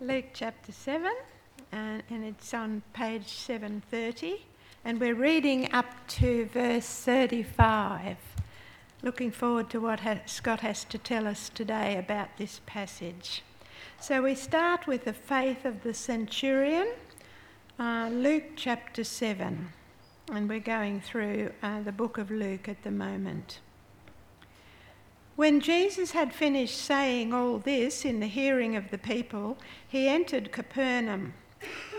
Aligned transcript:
Luke 0.00 0.26
chapter 0.32 0.70
7, 0.70 1.10
and, 1.72 2.04
and 2.08 2.24
it's 2.24 2.54
on 2.54 2.82
page 2.92 3.26
730, 3.26 4.46
and 4.84 5.00
we're 5.00 5.16
reading 5.16 5.72
up 5.72 5.86
to 6.06 6.44
verse 6.52 6.86
35. 6.86 8.16
Looking 9.02 9.32
forward 9.32 9.68
to 9.70 9.80
what 9.80 10.00
Scott 10.26 10.60
has 10.60 10.84
to 10.84 10.98
tell 10.98 11.26
us 11.26 11.48
today 11.48 11.96
about 11.96 12.28
this 12.38 12.60
passage. 12.64 13.42
So 14.00 14.22
we 14.22 14.36
start 14.36 14.86
with 14.86 15.04
the 15.04 15.12
faith 15.12 15.64
of 15.64 15.82
the 15.82 15.94
centurion, 15.94 16.86
uh, 17.80 18.08
Luke 18.12 18.52
chapter 18.54 19.02
7, 19.02 19.68
and 20.32 20.48
we're 20.48 20.60
going 20.60 21.00
through 21.00 21.50
uh, 21.60 21.80
the 21.82 21.90
book 21.90 22.18
of 22.18 22.30
Luke 22.30 22.68
at 22.68 22.84
the 22.84 22.92
moment. 22.92 23.58
When 25.38 25.60
Jesus 25.60 26.10
had 26.10 26.34
finished 26.34 26.76
saying 26.76 27.32
all 27.32 27.58
this 27.58 28.04
in 28.04 28.18
the 28.18 28.26
hearing 28.26 28.74
of 28.74 28.90
the 28.90 28.98
people, 28.98 29.56
he 29.86 30.08
entered 30.08 30.50
Capernaum. 30.50 31.32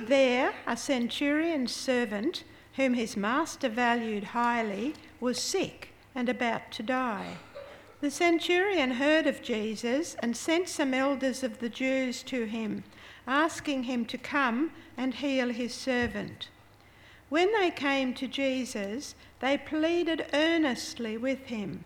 There, 0.02 0.54
a 0.68 0.76
centurion's 0.76 1.74
servant, 1.74 2.44
whom 2.74 2.96
his 2.96 3.16
master 3.16 3.70
valued 3.70 4.26
highly, 4.26 4.94
was 5.22 5.42
sick 5.42 5.94
and 6.14 6.28
about 6.28 6.70
to 6.74 6.84
die. 6.84 7.38
The 8.02 8.12
centurion 8.12 8.92
heard 8.92 9.26
of 9.26 9.42
Jesus 9.42 10.18
and 10.20 10.36
sent 10.36 10.68
some 10.68 10.94
elders 10.94 11.42
of 11.42 11.60
the 11.60 11.70
Jews 11.70 12.24
to 12.24 12.44
him, 12.44 12.84
asking 13.26 13.84
him 13.84 14.04
to 14.08 14.18
come 14.18 14.74
and 14.98 15.14
heal 15.14 15.48
his 15.48 15.74
servant. 15.74 16.50
When 17.30 17.54
they 17.54 17.72
came 17.72 18.14
to 18.16 18.28
Jesus, 18.28 19.16
they 19.40 19.58
pleaded 19.58 20.26
earnestly 20.34 21.16
with 21.16 21.46
him. 21.46 21.86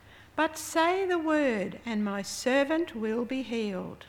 But 0.35 0.57
say 0.57 1.05
the 1.05 1.19
word, 1.19 1.79
and 1.85 2.03
my 2.03 2.21
servant 2.21 2.95
will 2.95 3.25
be 3.25 3.41
healed. 3.41 4.05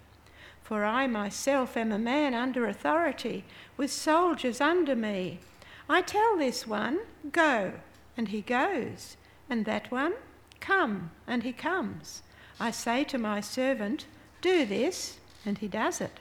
For 0.62 0.84
I 0.84 1.06
myself 1.06 1.76
am 1.76 1.92
a 1.92 1.98
man 1.98 2.32
under 2.32 2.66
authority, 2.66 3.44
with 3.76 3.92
soldiers 3.92 4.60
under 4.60 4.94
me. 4.94 5.40
I 5.88 6.00
tell 6.00 6.36
this 6.36 6.66
one, 6.66 7.00
Go, 7.32 7.72
and 8.16 8.28
he 8.28 8.40
goes, 8.40 9.16
and 9.50 9.64
that 9.64 9.90
one, 9.90 10.14
Come, 10.60 11.10
and 11.26 11.42
he 11.42 11.52
comes. 11.52 12.22
I 12.60 12.70
say 12.70 13.02
to 13.04 13.18
my 13.18 13.40
servant, 13.40 14.06
Do 14.40 14.64
this, 14.64 15.18
and 15.44 15.58
he 15.58 15.68
does 15.68 16.00
it. 16.00 16.20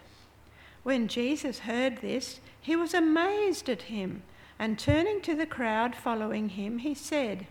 When 0.83 1.07
Jesus 1.07 1.59
heard 1.59 1.97
this, 1.97 2.39
he 2.59 2.75
was 2.75 2.93
amazed 2.93 3.69
at 3.69 3.83
him, 3.83 4.23
and 4.57 4.79
turning 4.79 5.21
to 5.21 5.35
the 5.35 5.45
crowd 5.45 5.95
following 5.95 6.49
him, 6.49 6.79
he 6.79 6.95
said, 6.95 7.45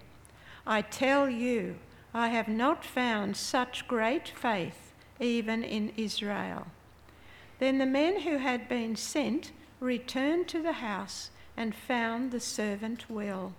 I 0.67 0.83
tell 0.83 1.31
you, 1.31 1.77
I 2.13 2.29
have 2.29 2.49
not 2.49 2.85
found 2.85 3.37
such 3.37 3.87
great 3.87 4.29
faith 4.29 4.93
even 5.21 5.63
in 5.63 5.93
Israel. 5.97 6.67
Then 7.59 7.79
the 7.79 7.87
men 7.87 8.21
who 8.23 8.39
had 8.39 8.69
been 8.69 8.97
sent 8.97 9.53
returned 9.79 10.49
to 10.49 10.63
the 10.63 10.73
house 10.73 11.31
and 11.57 11.75
found 11.75 12.31
the 12.31 12.41
servant 12.41 13.09
well. 13.11 13.53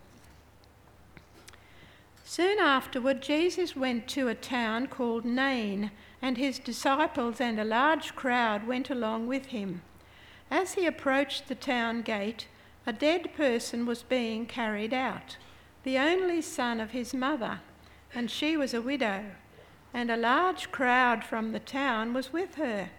Soon 2.26 2.60
afterward, 2.60 3.22
Jesus 3.22 3.76
went 3.76 4.08
to 4.10 4.28
a 4.28 4.36
town 4.36 4.88
called 4.88 5.26
Nain, 5.26 5.92
and 6.22 6.38
his 6.38 6.60
disciples 6.60 7.42
and 7.42 7.60
a 7.60 7.66
large 7.66 8.16
crowd 8.16 8.66
went 8.66 8.90
along 8.90 9.28
with 9.28 9.48
him. 9.48 9.82
As 10.50 10.74
he 10.74 10.86
approached 10.86 11.48
the 11.48 11.56
town 11.56 12.02
gate, 12.02 12.48
a 12.88 12.94
dead 12.94 13.34
person 13.34 13.86
was 13.86 14.04
being 14.04 14.46
carried 14.46 14.94
out, 14.94 15.38
the 15.84 15.98
only 15.98 16.42
son 16.42 16.80
of 16.80 16.92
his 16.92 17.14
mother 17.14 17.60
and 18.14 18.30
she 18.30 18.58
was 18.58 18.74
a 18.74 18.82
widow, 18.82 19.26
and 19.94 20.12
a 20.12 20.18
large 20.18 20.72
crowd 20.72 21.24
from 21.24 21.52
the 21.52 21.60
town 21.60 22.14
was 22.14 22.34
with 22.34 22.56
her. 22.56 22.90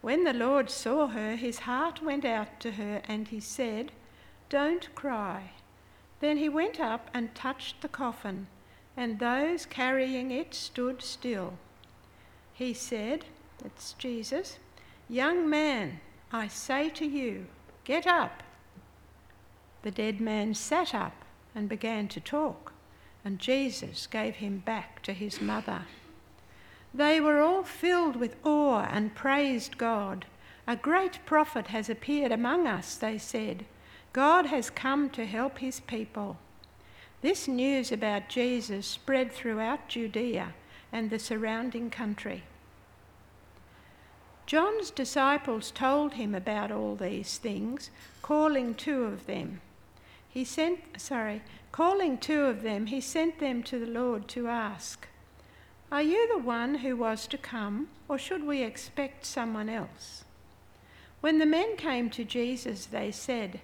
When 0.00 0.24
the 0.24 0.32
Lord 0.32 0.70
saw 0.70 1.08
her, 1.08 1.36
his 1.36 1.60
heart 1.60 2.02
went 2.02 2.24
out 2.24 2.60
to 2.60 2.72
her, 2.72 3.02
and 3.08 3.28
he 3.28 3.40
said, 3.40 3.92
Don't 4.48 4.94
cry. 4.94 5.52
Then 6.20 6.36
he 6.36 6.48
went 6.48 6.78
up 6.78 7.10
and 7.14 7.34
touched 7.34 7.80
the 7.80 7.88
coffin, 7.88 8.46
and 8.96 9.18
those 9.18 9.66
carrying 9.66 10.30
it 10.30 10.54
stood 10.54 11.02
still. 11.02 11.54
He 12.52 12.74
said, 12.74 13.24
It's 13.64 13.94
Jesus, 13.94 14.58
Young 15.08 15.48
man, 15.48 16.00
I 16.32 16.48
say 16.48 16.88
to 16.90 17.06
you, 17.06 17.46
get 17.84 18.06
up. 18.06 18.42
The 19.82 19.90
dead 19.90 20.20
man 20.20 20.54
sat 20.54 20.94
up 20.94 21.24
and 21.54 21.68
began 21.68 22.08
to 22.08 22.20
talk 22.20 22.73
and 23.24 23.38
Jesus 23.38 24.06
gave 24.06 24.36
him 24.36 24.58
back 24.58 25.02
to 25.02 25.12
his 25.12 25.40
mother. 25.40 25.82
They 26.92 27.20
were 27.20 27.40
all 27.40 27.64
filled 27.64 28.16
with 28.16 28.36
awe 28.44 28.86
and 28.90 29.14
praised 29.14 29.78
God. 29.78 30.26
A 30.66 30.76
great 30.76 31.18
prophet 31.26 31.68
has 31.68 31.90
appeared 31.90 32.30
among 32.30 32.66
us, 32.66 32.94
they 32.94 33.18
said. 33.18 33.64
God 34.12 34.46
has 34.46 34.70
come 34.70 35.10
to 35.10 35.26
help 35.26 35.58
his 35.58 35.80
people. 35.80 36.36
This 37.20 37.48
news 37.48 37.90
about 37.90 38.28
Jesus 38.28 38.86
spread 38.86 39.32
throughout 39.32 39.88
Judea 39.88 40.54
and 40.92 41.10
the 41.10 41.18
surrounding 41.18 41.90
country. 41.90 42.44
John's 44.46 44.90
disciples 44.90 45.70
told 45.70 46.14
him 46.14 46.34
about 46.34 46.70
all 46.70 46.94
these 46.94 47.38
things, 47.38 47.90
calling 48.22 48.74
two 48.74 49.04
of 49.04 49.26
them. 49.26 49.60
He 50.28 50.44
sent, 50.44 50.80
sorry, 50.98 51.42
Calling 51.74 52.18
two 52.18 52.42
of 52.42 52.62
them, 52.62 52.86
he 52.86 53.00
sent 53.00 53.40
them 53.40 53.60
to 53.64 53.80
the 53.80 53.90
Lord 53.90 54.28
to 54.28 54.46
ask, 54.46 55.08
Are 55.90 56.02
you 56.02 56.28
the 56.28 56.38
one 56.38 56.76
who 56.76 56.96
was 56.96 57.26
to 57.26 57.36
come, 57.36 57.88
or 58.06 58.16
should 58.16 58.44
we 58.44 58.62
expect 58.62 59.26
someone 59.26 59.68
else? 59.68 60.22
When 61.20 61.40
the 61.40 61.46
men 61.46 61.76
came 61.76 62.10
to 62.10 62.22
Jesus, 62.22 62.86
they 62.86 63.10
said, 63.10 63.60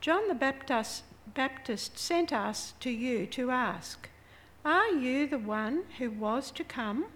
John 0.00 0.28
the 0.28 0.36
Baptist, 0.36 1.02
Baptist 1.34 1.98
sent 1.98 2.32
us 2.32 2.74
to 2.78 2.90
you 2.90 3.26
to 3.26 3.50
ask, 3.50 4.08
Are 4.64 4.90
you 4.90 5.26
the 5.26 5.36
one 5.36 5.82
who 5.98 6.12
was 6.12 6.52
to 6.52 6.62
come, 6.62 7.06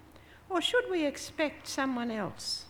or 0.50 0.60
should 0.60 0.90
we 0.90 1.06
expect 1.06 1.68
someone 1.68 2.10
else? 2.10 2.64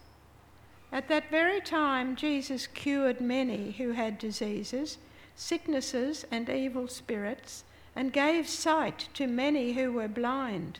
At 0.93 1.09
that 1.09 1.31
very 1.31 1.62
time, 1.62 2.16
Jesus 2.16 2.66
cured 2.66 3.22
many 3.22 3.71
who 3.71 3.93
had 3.93 4.19
diseases 4.19 4.99
sicknesses, 5.34 6.25
and 6.31 6.48
evil 6.48 6.88
spirits, 6.88 7.65
and 7.94 8.12
gave 8.12 8.48
sight 8.48 9.09
to 9.15 9.26
many 9.26 9.72
who 9.72 9.93
were 9.93 10.09
blind. 10.09 10.78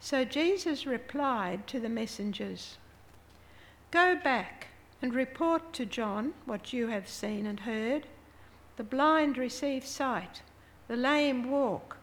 So 0.00 0.24
Jesus 0.24 0.86
replied 0.86 1.66
to 1.68 1.80
the 1.80 1.88
messengers 1.88 2.78
Go 3.90 4.16
back 4.16 4.68
and 5.00 5.14
report 5.14 5.72
to 5.74 5.86
John 5.86 6.34
what 6.44 6.72
you 6.72 6.88
have 6.88 7.08
seen 7.08 7.46
and 7.46 7.60
heard. 7.60 8.06
The 8.76 8.84
blind 8.84 9.38
receive 9.38 9.86
sight, 9.86 10.42
the 10.88 10.96
lame 10.96 11.50
walk, 11.50 11.96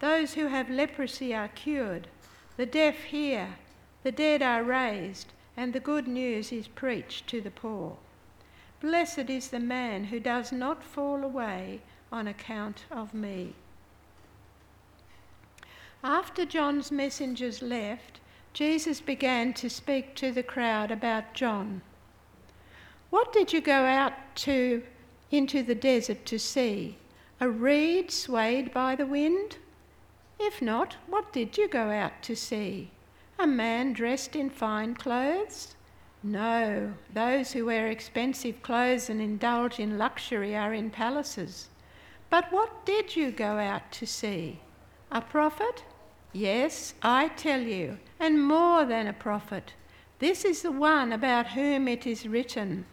those 0.00 0.34
who 0.34 0.46
have 0.46 0.70
leprosy 0.70 1.34
are 1.34 1.48
cured, 1.48 2.08
the 2.56 2.66
deaf 2.66 2.96
hear, 3.04 3.56
the 4.02 4.12
dead 4.12 4.42
are 4.42 4.62
raised, 4.62 5.32
and 5.56 5.72
the 5.72 5.80
good 5.80 6.06
news 6.06 6.52
is 6.52 6.68
preached 6.68 7.26
to 7.28 7.40
the 7.40 7.50
poor. 7.50 7.96
Blessed 8.80 9.28
is 9.28 9.48
the 9.48 9.60
man 9.60 10.04
who 10.04 10.18
does 10.18 10.52
not 10.52 10.82
fall 10.82 11.22
away 11.22 11.82
on 12.10 12.26
account 12.26 12.84
of 12.90 13.12
me. 13.12 13.54
After 16.02 16.46
John's 16.46 16.90
messengers 16.90 17.60
left, 17.60 18.20
Jesus 18.54 19.00
began 19.00 19.52
to 19.54 19.68
speak 19.68 20.14
to 20.16 20.32
the 20.32 20.42
crowd 20.42 20.90
about 20.90 21.34
John. 21.34 21.82
What 23.10 23.32
did 23.32 23.52
you 23.52 23.60
go 23.60 23.84
out 23.84 24.14
to 24.36 24.82
into 25.30 25.62
the 25.62 25.74
desert 25.74 26.24
to 26.26 26.38
see? 26.38 26.96
A 27.38 27.50
reed 27.50 28.10
swayed 28.10 28.72
by 28.72 28.96
the 28.96 29.06
wind? 29.06 29.58
If 30.38 30.62
not, 30.62 30.96
what 31.06 31.32
did 31.34 31.58
you 31.58 31.68
go 31.68 31.90
out 31.90 32.22
to 32.22 32.34
see? 32.34 32.90
A 33.38 33.46
man 33.46 33.92
dressed 33.92 34.34
in 34.34 34.48
fine 34.48 34.94
clothes? 34.94 35.74
No, 36.22 36.92
those 37.14 37.52
who 37.52 37.66
wear 37.66 37.88
expensive 37.88 38.62
clothes 38.62 39.08
and 39.08 39.22
indulge 39.22 39.80
in 39.80 39.96
luxury 39.96 40.54
are 40.54 40.74
in 40.74 40.90
palaces. 40.90 41.68
But 42.28 42.52
what 42.52 42.84
did 42.84 43.16
you 43.16 43.30
go 43.30 43.58
out 43.58 43.90
to 43.92 44.06
see? 44.06 44.60
A 45.10 45.20
prophet? 45.20 45.84
Yes, 46.32 46.94
I 47.02 47.28
tell 47.28 47.60
you, 47.60 47.98
and 48.20 48.44
more 48.44 48.84
than 48.84 49.06
a 49.06 49.12
prophet. 49.12 49.72
This 50.18 50.44
is 50.44 50.62
the 50.62 50.70
one 50.70 51.12
about 51.12 51.48
whom 51.48 51.88
it 51.88 52.06
is 52.06 52.28
written 52.28 52.84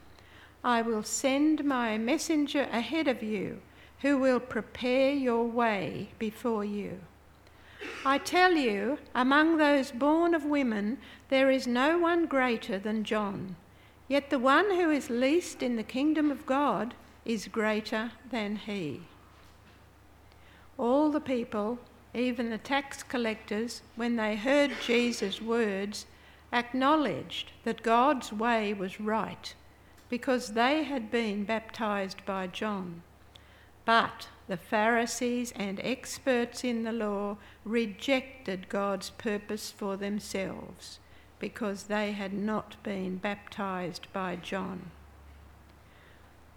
I 0.63 0.81
will 0.81 1.03
send 1.03 1.63
my 1.63 1.97
messenger 1.97 2.68
ahead 2.71 3.07
of 3.07 3.21
you, 3.21 3.62
who 4.00 4.18
will 4.18 4.39
prepare 4.39 5.12
your 5.12 5.45
way 5.45 6.09
before 6.18 6.65
you. 6.65 7.00
I 8.06 8.18
tell 8.18 8.53
you, 8.53 8.97
among 9.13 9.57
those 9.57 9.91
born 9.91 10.33
of 10.33 10.45
women, 10.45 10.97
there 11.29 11.51
is 11.51 11.68
no 11.68 11.97
one 11.97 12.25
greater 12.25 12.79
than 12.79 13.03
John. 13.03 13.57
Yet 14.07 14.29
the 14.29 14.39
one 14.39 14.71
who 14.75 14.89
is 14.89 15.09
least 15.09 15.62
in 15.62 15.75
the 15.75 15.83
kingdom 15.83 16.31
of 16.31 16.45
God 16.45 16.94
is 17.25 17.50
greater 17.50 18.12
than 18.31 18.56
he. 18.56 19.01
All 20.77 21.12
the 21.12 21.19
people, 21.19 21.79
even 22.13 22.50
the 22.50 22.57
tax 22.57 23.03
collectors, 23.03 23.81
when 23.97 24.15
they 24.15 24.38
heard 24.38 24.71
Jesus' 24.81 25.41
words, 25.41 26.06
acknowledged 26.53 27.51
that 27.65 27.83
God's 27.83 28.31
way 28.31 28.74
was 28.74 29.01
right 29.01 29.53
because 30.07 30.53
they 30.53 30.83
had 30.83 31.12
been 31.12 31.44
baptized 31.44 32.25
by 32.25 32.47
John. 32.47 33.01
But 33.83 34.29
the 34.47 34.56
Pharisees 34.56 35.51
and 35.57 35.81
experts 35.83 36.63
in 36.63 36.83
the 36.83 36.94
law 36.94 37.35
rejected 37.65 38.69
God's 38.69 39.09
purpose 39.09 39.69
for 39.71 39.97
themselves 39.97 41.00
because 41.39 41.84
they 41.84 42.12
had 42.12 42.34
not 42.34 42.81
been 42.84 43.18
baptized 43.18 44.07
by 44.13 44.36
John. 44.36 44.92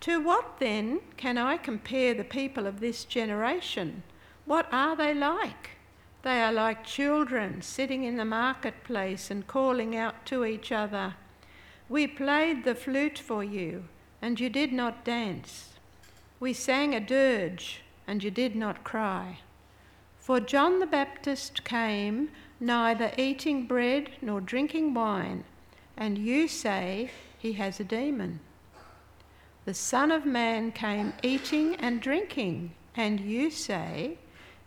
To 0.00 0.18
what 0.18 0.58
then 0.58 1.00
can 1.16 1.36
I 1.36 1.58
compare 1.58 2.14
the 2.14 2.24
people 2.24 2.66
of 2.66 2.80
this 2.80 3.04
generation? 3.04 4.02
What 4.46 4.66
are 4.72 4.96
they 4.96 5.12
like? 5.12 5.70
They 6.22 6.42
are 6.42 6.52
like 6.52 6.84
children 6.84 7.62
sitting 7.62 8.04
in 8.04 8.16
the 8.16 8.24
marketplace 8.24 9.30
and 9.30 9.46
calling 9.46 9.96
out 9.96 10.26
to 10.26 10.44
each 10.44 10.72
other, 10.72 11.14
We 11.88 12.06
played 12.06 12.64
the 12.64 12.74
flute 12.74 13.18
for 13.18 13.42
you, 13.42 13.84
and 14.22 14.38
you 14.38 14.48
did 14.48 14.72
not 14.72 15.04
dance. 15.04 15.70
We 16.38 16.52
sang 16.52 16.94
a 16.94 17.00
dirge, 17.00 17.82
and 18.06 18.22
you 18.22 18.30
did 18.30 18.54
not 18.54 18.84
cry. 18.84 19.40
For 20.18 20.40
John 20.40 20.78
the 20.78 20.86
Baptist 20.86 21.64
came 21.64 22.30
neither 22.60 23.10
eating 23.16 23.66
bread 23.66 24.10
nor 24.20 24.40
drinking 24.40 24.94
wine, 24.94 25.42
and 25.96 26.18
you 26.18 26.46
say 26.46 27.10
he 27.38 27.54
has 27.54 27.80
a 27.80 27.84
demon. 27.84 28.38
The 29.64 29.74
Son 29.74 30.12
of 30.12 30.26
Man 30.26 30.70
came 30.72 31.14
eating 31.22 31.74
and 31.76 32.00
drinking, 32.00 32.72
and 32.94 33.20
you 33.20 33.50
say, 33.50 34.18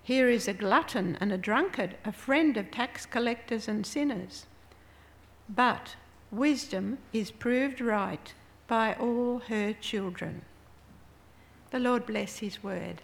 here 0.02 0.28
is 0.28 0.48
a 0.48 0.54
glutton 0.54 1.18
and 1.22 1.32
a 1.32 1.38
drunkard, 1.38 1.96
a 2.04 2.12
friend 2.12 2.58
of 2.58 2.72
tax 2.72 3.06
collectors 3.06 3.68
and 3.68 3.86
sinners. 3.86 4.46
But 5.48 5.96
wisdom 6.30 6.98
is 7.14 7.32
proved 7.32 7.80
right 7.80 8.34
by 8.68 8.96
all 8.96 9.40
her 9.48 9.74
children. 9.74 10.42
The 11.72 11.80
Lord 11.80 12.06
bless 12.06 12.40
his 12.40 12.64
word. 12.64 13.02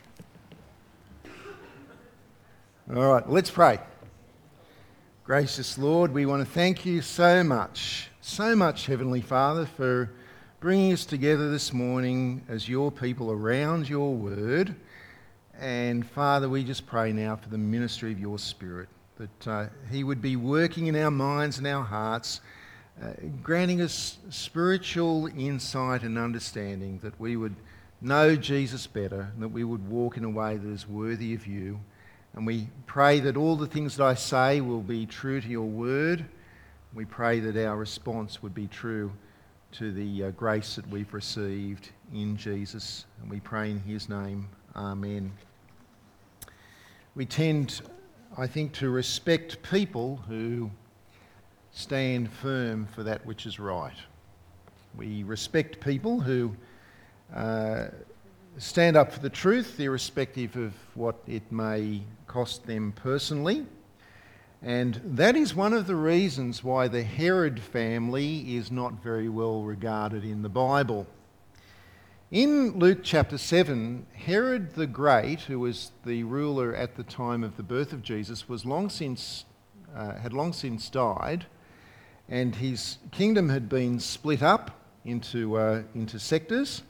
All 2.94 3.13
right, 3.13 3.30
let's 3.30 3.51
pray. 3.51 3.80
Gracious 5.29 5.77
Lord, 5.77 6.11
we 6.11 6.25
want 6.25 6.43
to 6.43 6.51
thank 6.53 6.87
you 6.87 7.03
so 7.03 7.43
much, 7.43 8.09
so 8.19 8.55
much, 8.55 8.87
Heavenly 8.87 9.21
Father, 9.21 9.67
for 9.67 10.09
bringing 10.59 10.91
us 10.91 11.05
together 11.05 11.51
this 11.51 11.71
morning 11.71 12.41
as 12.49 12.67
your 12.67 12.91
people 12.91 13.31
around 13.31 13.87
your 13.87 14.15
word. 14.15 14.73
And 15.59 16.03
Father, 16.03 16.49
we 16.49 16.63
just 16.63 16.87
pray 16.87 17.13
now 17.13 17.35
for 17.35 17.47
the 17.47 17.59
ministry 17.59 18.11
of 18.11 18.19
your 18.19 18.39
Spirit, 18.39 18.89
that 19.19 19.47
uh, 19.47 19.67
He 19.91 20.03
would 20.03 20.19
be 20.19 20.35
working 20.35 20.87
in 20.87 20.95
our 20.95 21.11
minds 21.11 21.59
and 21.59 21.67
our 21.67 21.83
hearts, 21.83 22.41
uh, 22.99 23.11
granting 23.43 23.81
us 23.81 24.17
spiritual 24.31 25.27
insight 25.37 26.01
and 26.01 26.17
understanding, 26.17 26.97
that 27.03 27.19
we 27.19 27.35
would 27.35 27.55
know 28.01 28.35
Jesus 28.35 28.87
better, 28.87 29.29
and 29.35 29.43
that 29.43 29.49
we 29.49 29.63
would 29.63 29.87
walk 29.87 30.17
in 30.17 30.23
a 30.23 30.29
way 30.31 30.57
that 30.57 30.71
is 30.71 30.87
worthy 30.87 31.35
of 31.35 31.45
you. 31.45 31.81
And 32.39 32.47
we 32.47 32.69
pray 32.88 33.19
that 33.19 33.38
all 33.38 33.56
the 33.56 33.68
things 33.68 33.97
that 33.97 34.03
I 34.03 34.15
say 34.15 34.62
will 34.62 34.81
be 34.81 35.06
true 35.06 35.39
to 35.39 35.47
your 35.47 35.68
word. 35.68 36.25
We 36.95 37.06
pray 37.06 37.39
that 37.41 37.56
our 37.63 37.77
response 37.77 38.41
would 38.41 38.56
be 38.56 38.65
true 38.68 39.12
to 39.74 39.91
the 39.91 40.24
uh, 40.24 40.31
grace 40.31 40.77
that 40.77 40.89
we've 40.89 41.13
received 41.13 41.89
in 42.12 42.36
Jesus. 42.36 43.06
And 43.21 43.30
we 43.30 43.39
pray 43.39 43.69
in 43.69 43.80
his 43.81 44.09
name. 44.09 44.50
Amen 44.75 45.31
we 47.19 47.25
tend, 47.25 47.81
I 48.38 48.47
think, 48.47 48.71
to 48.75 48.89
respect 48.89 49.62
people 49.62 50.21
who 50.30 50.71
stand 51.74 52.31
firm 52.31 52.88
for 52.95 53.03
that 53.03 53.25
which 53.25 53.45
is 53.45 53.59
right. 53.59 53.97
We 54.95 55.24
respect 55.24 55.81
people 55.81 56.21
who 56.21 56.56
uh, 57.35 57.88
stand 58.57 58.95
up 58.95 59.12
for 59.12 59.19
the 59.19 59.30
truth, 59.30 59.77
irrespective 59.81 60.56
of 60.56 60.74
what 60.95 61.18
it 61.27 61.51
may 61.51 62.03
cost 62.29 62.67
them 62.67 62.93
personally. 62.93 63.65
And 64.61 65.01
that 65.03 65.35
is 65.35 65.55
one 65.55 65.73
of 65.73 65.87
the 65.87 65.95
reasons 65.95 66.63
why 66.63 66.87
the 66.87 67.03
Herod 67.03 67.59
family 67.59 68.55
is 68.55 68.71
not 68.71 69.01
very 69.01 69.27
well 69.27 69.63
regarded 69.63 70.23
in 70.23 70.43
the 70.43 70.49
Bible. 70.49 71.07
In 72.29 72.77
Luke 72.77 72.99
chapter 73.01 73.39
7, 73.39 74.05
Herod 74.13 74.75
the 74.75 74.85
Great, 74.85 75.41
who 75.41 75.59
was 75.59 75.91
the 76.05 76.23
ruler 76.23 76.75
at 76.75 76.95
the 76.95 77.03
time 77.03 77.43
of 77.43 77.57
the 77.57 77.63
birth 77.63 77.93
of 77.93 78.03
Jesus, 78.03 78.47
was 78.47 78.63
long 78.63 78.89
since, 78.89 79.45
uh, 79.95 80.13
had 80.19 80.31
long 80.31 80.53
since 80.53 80.87
died, 80.87 81.47
and 82.27 82.53
his 82.53 82.99
kingdom 83.11 83.49
had 83.49 83.67
been 83.67 83.99
split 83.99 84.43
up 84.43 84.85
into, 85.03 85.57
uh, 85.57 85.81
into 85.95 86.19
sectors. 86.19 86.83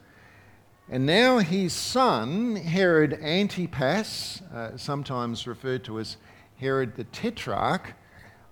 And 0.92 1.06
now 1.06 1.38
his 1.38 1.72
son, 1.72 2.56
Herod 2.56 3.14
Antipas, 3.22 4.42
uh, 4.52 4.76
sometimes 4.76 5.46
referred 5.46 5.84
to 5.84 6.00
as 6.00 6.18
Herod 6.58 6.96
the 6.96 7.04
Tetrarch, 7.04 7.94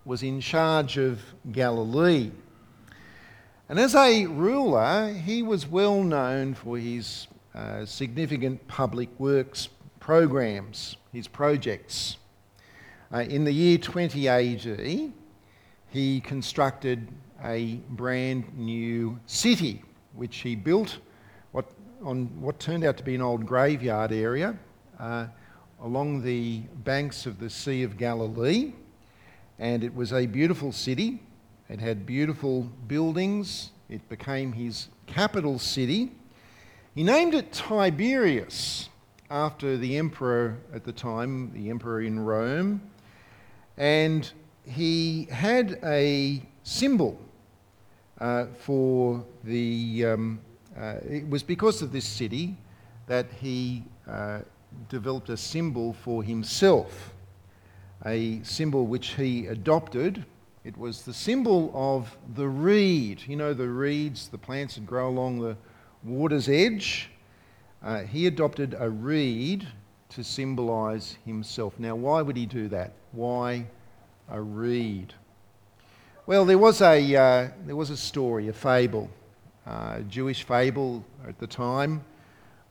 was 0.05 0.21
in 0.21 0.39
charge 0.39 0.99
of 0.99 1.19
Galilee. 1.51 2.29
And 3.67 3.79
as 3.79 3.95
a 3.95 4.27
ruler, 4.27 5.13
he 5.13 5.41
was 5.41 5.65
well 5.65 6.03
known 6.03 6.53
for 6.53 6.77
his 6.77 7.27
uh, 7.55 7.85
significant 7.85 8.67
public 8.67 9.09
works 9.19 9.69
programs, 9.99 10.95
his 11.11 11.27
projects. 11.27 12.17
Uh, 13.11 13.21
in 13.21 13.45
the 13.45 13.51
year 13.51 13.79
20 13.79 14.27
AD, 14.27 15.11
he 15.89 16.21
constructed 16.21 17.07
a 17.43 17.77
brand 17.89 18.55
new 18.55 19.19
city, 19.25 19.81
which 20.13 20.37
he 20.37 20.55
built 20.55 20.99
on 22.03 22.25
what 22.41 22.59
turned 22.59 22.83
out 22.83 22.97
to 22.97 23.03
be 23.03 23.15
an 23.15 23.21
old 23.21 23.45
graveyard 23.45 24.11
area 24.11 24.57
uh, 24.99 25.27
along 25.81 26.23
the 26.23 26.59
banks 26.83 27.25
of 27.25 27.39
the 27.39 27.49
Sea 27.49 27.83
of 27.83 27.97
Galilee. 27.97 28.73
And 29.59 29.83
it 29.83 29.93
was 29.93 30.13
a 30.13 30.25
beautiful 30.25 30.71
city 30.71 31.19
it 31.69 31.81
had 31.81 32.05
beautiful 32.05 32.63
buildings. 32.87 33.71
It 33.89 34.07
became 34.07 34.53
his 34.53 34.87
capital 35.05 35.59
city. 35.59 36.11
He 36.95 37.03
named 37.03 37.33
it 37.33 37.51
Tiberias 37.51 38.87
after 39.29 39.75
the 39.75 39.97
emperor 39.97 40.59
at 40.73 40.85
the 40.85 40.93
time, 40.93 41.51
the 41.53 41.69
emperor 41.69 42.01
in 42.01 42.21
Rome. 42.21 42.81
And 43.75 44.31
he 44.65 45.27
had 45.29 45.79
a 45.83 46.41
symbol 46.63 47.19
uh, 48.19 48.45
for 48.59 49.25
the. 49.43 50.05
Um, 50.05 50.39
it 50.77 51.29
was 51.29 51.43
because 51.43 51.81
of 51.81 51.91
this 51.91 52.05
city 52.05 52.55
that 53.07 53.27
he 53.41 53.83
uh, 54.07 54.39
developed 54.89 55.29
a 55.29 55.37
symbol 55.37 55.93
for 55.93 56.23
himself, 56.23 57.13
a 58.05 58.41
symbol 58.43 58.85
which 58.85 59.15
he 59.15 59.47
adopted 59.47 60.25
it 60.67 60.77
was 60.77 61.03
the 61.03 61.13
symbol 61.13 61.71
of 61.73 62.17
the 62.35 62.45
reed. 62.45 63.23
You 63.25 63.37
know, 63.37 63.53
the 63.53 63.69
reeds, 63.69 64.27
the 64.27 64.37
plants 64.37 64.75
that 64.75 64.85
grow 64.85 65.07
along 65.07 65.39
the 65.39 65.55
water's 66.03 66.49
edge. 66.49 67.09
Uh, 67.81 68.01
he 68.01 68.27
adopted 68.27 68.75
a 68.77 68.89
reed 68.89 69.65
to 70.09 70.25
symbolize 70.25 71.15
himself. 71.25 71.79
Now, 71.79 71.95
why 71.95 72.21
would 72.21 72.35
he 72.35 72.45
do 72.45 72.67
that? 72.67 72.91
Why 73.13 73.65
a 74.29 74.41
reed? 74.41 75.13
Well, 76.25 76.43
there 76.43 76.57
was 76.57 76.81
a, 76.81 77.15
uh, 77.15 77.47
there 77.65 77.77
was 77.77 77.89
a 77.89 77.95
story, 77.95 78.49
a 78.49 78.53
fable, 78.53 79.09
uh, 79.67 79.97
a 79.97 80.03
Jewish 80.03 80.43
fable 80.43 81.03
at 81.27 81.37
the 81.39 81.47
time, 81.47 82.03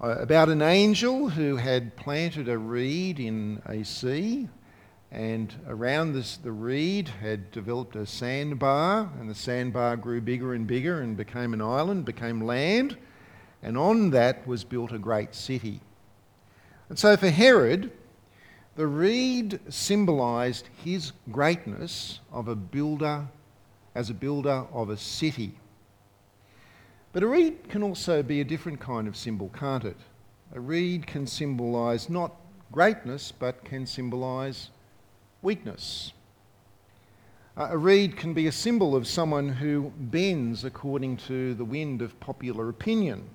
uh, 0.00 0.16
about 0.18 0.48
an 0.48 0.62
angel 0.62 1.28
who 1.28 1.56
had 1.56 1.94
planted 1.96 2.48
a 2.48 2.56
reed 2.56 3.20
in 3.20 3.60
a 3.66 3.84
sea 3.84 4.48
and 5.16 5.54
around 5.68 6.12
this, 6.12 6.36
the 6.36 6.52
reed 6.52 7.08
had 7.08 7.50
developed 7.50 7.96
a 7.96 8.06
sandbar, 8.06 9.10
and 9.18 9.30
the 9.30 9.34
sandbar 9.34 9.96
grew 9.96 10.20
bigger 10.20 10.52
and 10.52 10.66
bigger 10.66 11.00
and 11.00 11.16
became 11.16 11.54
an 11.54 11.62
island, 11.62 12.04
became 12.04 12.42
land, 12.42 12.96
and 13.62 13.78
on 13.78 14.10
that 14.10 14.46
was 14.46 14.64
built 14.64 14.92
a 14.92 14.98
great 14.98 15.34
city. 15.34 15.80
And 16.88 16.98
so 16.98 17.16
for 17.16 17.30
Herod, 17.30 17.92
the 18.74 18.86
reed 18.86 19.60
symbolized 19.68 20.68
his 20.84 21.12
greatness 21.30 22.20
of 22.32 22.48
a 22.48 22.56
builder, 22.56 23.26
as 23.94 24.10
a 24.10 24.14
builder 24.14 24.66
of 24.72 24.90
a 24.90 24.96
city. 24.96 25.54
But 27.12 27.22
a 27.22 27.26
reed 27.26 27.68
can 27.68 27.82
also 27.82 28.22
be 28.22 28.40
a 28.40 28.44
different 28.44 28.80
kind 28.80 29.08
of 29.08 29.16
symbol, 29.16 29.50
can't 29.58 29.84
it? 29.84 29.96
A 30.54 30.60
reed 30.60 31.06
can 31.06 31.26
symbolise 31.26 32.08
not 32.08 32.34
greatness, 32.72 33.32
but 33.32 33.64
can 33.64 33.86
symbolise 33.86 34.70
weakness. 35.42 36.12
Uh, 37.56 37.68
a 37.70 37.78
reed 37.78 38.16
can 38.16 38.34
be 38.34 38.46
a 38.46 38.52
symbol 38.52 38.94
of 38.94 39.06
someone 39.06 39.48
who 39.48 39.92
bends 39.96 40.64
according 40.64 41.16
to 41.16 41.54
the 41.54 41.64
wind 41.64 42.02
of 42.02 42.18
popular 42.20 42.68
opinion. 42.68 43.28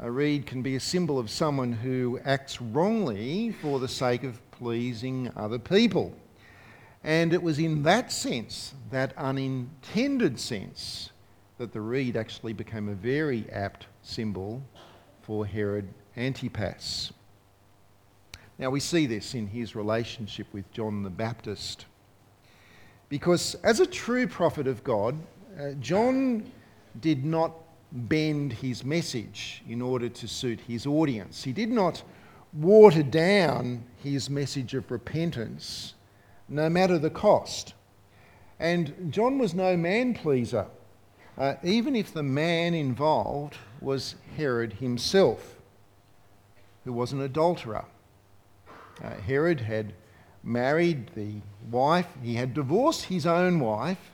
A 0.00 0.10
reed 0.10 0.46
can 0.46 0.62
be 0.62 0.76
a 0.76 0.80
symbol 0.80 1.18
of 1.18 1.30
someone 1.30 1.72
who 1.72 2.20
acts 2.24 2.60
wrongly 2.60 3.52
for 3.60 3.78
the 3.78 3.88
sake 3.88 4.24
of 4.24 4.40
pleasing 4.50 5.30
other 5.36 5.58
people. 5.58 6.12
And 7.04 7.32
it 7.32 7.42
was 7.42 7.58
in 7.58 7.82
that 7.82 8.12
sense, 8.12 8.74
that 8.90 9.16
unintended 9.16 10.38
sense, 10.38 11.10
that 11.62 11.72
the 11.72 11.80
reed 11.80 12.16
actually 12.16 12.52
became 12.52 12.88
a 12.88 12.94
very 12.94 13.48
apt 13.52 13.86
symbol 14.02 14.60
for 15.20 15.46
Herod 15.46 15.86
Antipas. 16.16 17.12
Now 18.58 18.68
we 18.70 18.80
see 18.80 19.06
this 19.06 19.34
in 19.34 19.46
his 19.46 19.76
relationship 19.76 20.48
with 20.52 20.68
John 20.72 21.04
the 21.04 21.08
Baptist. 21.08 21.86
Because 23.08 23.54
as 23.62 23.78
a 23.78 23.86
true 23.86 24.26
prophet 24.26 24.66
of 24.66 24.82
God, 24.82 25.14
uh, 25.56 25.74
John 25.78 26.50
did 27.00 27.24
not 27.24 27.52
bend 27.92 28.54
his 28.54 28.84
message 28.84 29.62
in 29.68 29.80
order 29.80 30.08
to 30.08 30.26
suit 30.26 30.58
his 30.58 30.84
audience. 30.84 31.44
He 31.44 31.52
did 31.52 31.70
not 31.70 32.02
water 32.52 33.04
down 33.04 33.84
his 34.02 34.28
message 34.28 34.74
of 34.74 34.90
repentance, 34.90 35.94
no 36.48 36.68
matter 36.68 36.98
the 36.98 37.10
cost. 37.10 37.74
And 38.58 39.12
John 39.12 39.38
was 39.38 39.54
no 39.54 39.76
man 39.76 40.12
pleaser, 40.12 40.66
uh, 41.38 41.54
even 41.62 41.96
if 41.96 42.12
the 42.12 42.22
man 42.22 42.74
involved 42.74 43.56
was 43.80 44.14
Herod 44.36 44.74
himself, 44.74 45.56
who 46.84 46.92
was 46.92 47.12
an 47.12 47.20
adulterer. 47.20 47.84
Uh, 49.02 49.10
Herod 49.26 49.60
had 49.60 49.94
married 50.42 51.10
the 51.14 51.34
wife, 51.70 52.08
he 52.22 52.34
had 52.34 52.54
divorced 52.54 53.04
his 53.04 53.26
own 53.26 53.60
wife 53.60 54.12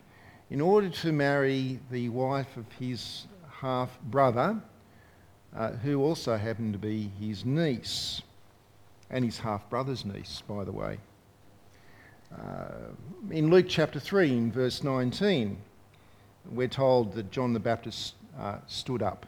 in 0.50 0.60
order 0.60 0.88
to 0.88 1.12
marry 1.12 1.78
the 1.90 2.08
wife 2.08 2.56
of 2.56 2.70
his 2.78 3.26
half 3.60 4.00
brother, 4.02 4.60
uh, 5.56 5.72
who 5.72 6.02
also 6.02 6.36
happened 6.36 6.72
to 6.72 6.78
be 6.78 7.10
his 7.20 7.44
niece, 7.44 8.22
and 9.10 9.24
his 9.24 9.38
half 9.38 9.68
brother's 9.68 10.04
niece, 10.04 10.42
by 10.46 10.64
the 10.64 10.72
way. 10.72 10.98
Uh, 12.32 12.92
in 13.30 13.50
Luke 13.50 13.66
chapter 13.68 13.98
3, 13.98 14.30
in 14.30 14.52
verse 14.52 14.84
19, 14.84 15.58
we're 16.50 16.68
told 16.68 17.12
that 17.14 17.30
John 17.30 17.52
the 17.52 17.60
Baptist 17.60 18.14
uh, 18.38 18.58
stood 18.66 19.02
up 19.02 19.26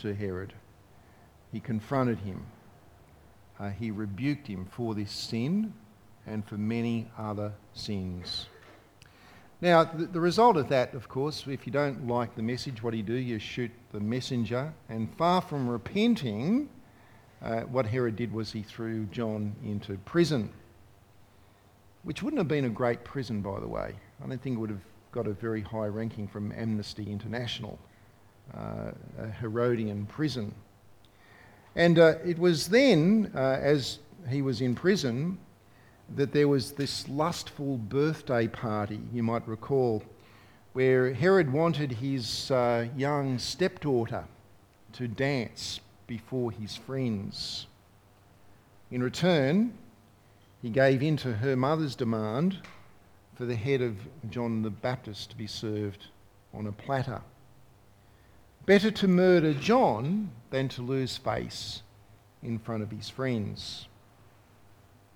to 0.00 0.14
Herod. 0.14 0.52
He 1.52 1.60
confronted 1.60 2.18
him. 2.18 2.46
Uh, 3.58 3.70
he 3.70 3.90
rebuked 3.90 4.46
him 4.46 4.66
for 4.70 4.94
this 4.94 5.12
sin 5.12 5.74
and 6.26 6.44
for 6.46 6.56
many 6.56 7.10
other 7.18 7.52
sins. 7.74 8.46
Now, 9.60 9.84
the, 9.84 10.06
the, 10.06 10.20
result 10.20 10.56
of 10.56 10.68
that, 10.70 10.94
of 10.94 11.08
course, 11.08 11.44
if 11.46 11.66
you 11.66 11.72
don't 11.72 12.08
like 12.08 12.34
the 12.34 12.42
message, 12.42 12.82
what 12.82 12.90
do 12.90 12.96
you 12.96 13.02
do? 13.02 13.14
You 13.14 13.38
shoot 13.38 13.70
the 13.92 14.00
messenger. 14.00 14.72
And 14.88 15.14
far 15.16 15.40
from 15.40 15.68
repenting, 15.68 16.68
uh, 17.40 17.60
what 17.62 17.86
Herod 17.86 18.16
did 18.16 18.32
was 18.32 18.50
he 18.50 18.62
threw 18.62 19.04
John 19.06 19.54
into 19.64 19.96
prison, 19.98 20.50
which 22.02 22.22
wouldn't 22.22 22.38
have 22.38 22.48
been 22.48 22.64
a 22.64 22.70
great 22.70 23.04
prison, 23.04 23.40
by 23.40 23.60
the 23.60 23.68
way. 23.68 23.94
I 24.22 24.26
don't 24.26 24.42
think 24.42 24.56
it 24.56 24.60
would 24.60 24.70
have 24.70 24.80
got 25.12 25.26
a 25.26 25.32
very 25.32 25.60
high 25.60 25.86
ranking 25.86 26.26
from 26.26 26.52
Amnesty 26.52 27.04
International, 27.10 27.78
uh, 28.56 28.92
a 29.18 29.28
Herodian 29.40 30.06
prison. 30.06 30.54
And 31.76 31.98
uh, 31.98 32.14
it 32.24 32.38
was 32.38 32.68
then, 32.68 33.30
uh, 33.34 33.58
as 33.60 33.98
he 34.28 34.40
was 34.40 34.62
in 34.62 34.74
prison, 34.74 35.38
that 36.16 36.32
there 36.32 36.48
was 36.48 36.72
this 36.72 37.06
lustful 37.08 37.76
birthday 37.76 38.48
party, 38.48 39.00
you 39.12 39.22
might 39.22 39.46
recall, 39.46 40.02
where 40.72 41.12
Herod 41.12 41.52
wanted 41.52 41.92
his 41.92 42.50
uh, 42.50 42.88
young 42.96 43.38
stepdaughter 43.38 44.24
to 44.94 45.08
dance 45.08 45.80
before 46.06 46.50
his 46.50 46.76
friends. 46.76 47.66
In 48.90 49.02
return, 49.02 49.74
he 50.62 50.70
gave 50.70 51.02
in 51.02 51.18
to 51.18 51.34
her 51.34 51.56
mother's 51.56 51.96
demand 51.96 52.58
for 53.34 53.44
the 53.44 53.56
head 53.56 53.80
of 53.80 53.96
John 54.30 54.62
the 54.62 54.70
Baptist 54.70 55.30
to 55.30 55.36
be 55.36 55.46
served 55.46 56.06
on 56.52 56.66
a 56.66 56.72
platter. 56.72 57.22
Better 58.66 58.90
to 58.90 59.08
murder 59.08 59.54
John 59.54 60.30
than 60.50 60.68
to 60.68 60.82
lose 60.82 61.16
face 61.16 61.82
in 62.42 62.58
front 62.58 62.82
of 62.82 62.90
his 62.90 63.08
friends 63.08 63.86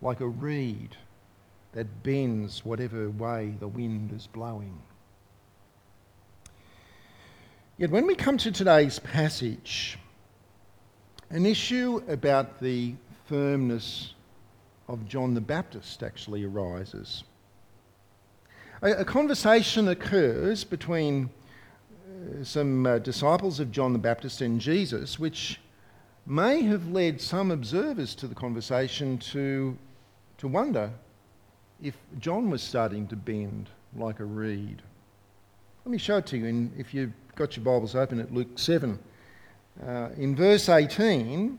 like 0.02 0.20
a 0.20 0.26
reed 0.26 0.96
that 1.72 2.02
bends 2.02 2.64
whatever 2.64 3.10
way 3.10 3.54
the 3.60 3.68
wind 3.68 4.12
is 4.12 4.26
blowing. 4.26 4.80
Yet 7.76 7.90
when 7.90 8.06
we 8.06 8.14
come 8.14 8.38
to 8.38 8.50
today's 8.50 8.98
passage, 8.98 9.98
an 11.28 11.44
issue 11.44 12.02
about 12.08 12.60
the 12.60 12.94
firmness 13.26 14.14
of 14.88 15.06
John 15.06 15.34
the 15.34 15.40
Baptist 15.40 16.02
actually 16.02 16.44
arises. 16.44 17.24
A, 18.82 18.92
a 18.92 19.04
conversation 19.04 19.88
occurs 19.88 20.64
between 20.64 21.30
uh, 21.90 22.44
some 22.44 22.86
uh, 22.86 22.98
disciples 22.98 23.58
of 23.60 23.72
John 23.72 23.92
the 23.92 23.98
Baptist 23.98 24.40
and 24.40 24.60
Jesus, 24.60 25.18
which 25.18 25.60
may 26.26 26.62
have 26.62 26.88
led 26.88 27.20
some 27.20 27.50
observers 27.50 28.14
to 28.16 28.26
the 28.26 28.34
conversation 28.34 29.18
to 29.18 29.78
to 30.38 30.48
wonder 30.48 30.90
if 31.82 31.96
John 32.18 32.50
was 32.50 32.62
starting 32.62 33.06
to 33.08 33.16
bend 33.16 33.70
like 33.96 34.20
a 34.20 34.24
reed. 34.24 34.82
Let 35.84 35.92
me 35.92 35.98
show 35.98 36.18
it 36.18 36.26
to 36.26 36.36
you 36.36 36.46
in, 36.46 36.72
if 36.76 36.92
you've 36.92 37.12
got 37.36 37.56
your 37.56 37.64
Bibles 37.64 37.94
open 37.94 38.20
at 38.20 38.32
Luke 38.34 38.58
7. 38.58 38.98
Uh, 39.86 40.08
in 40.16 40.34
verse 40.36 40.68
18, 40.68 41.58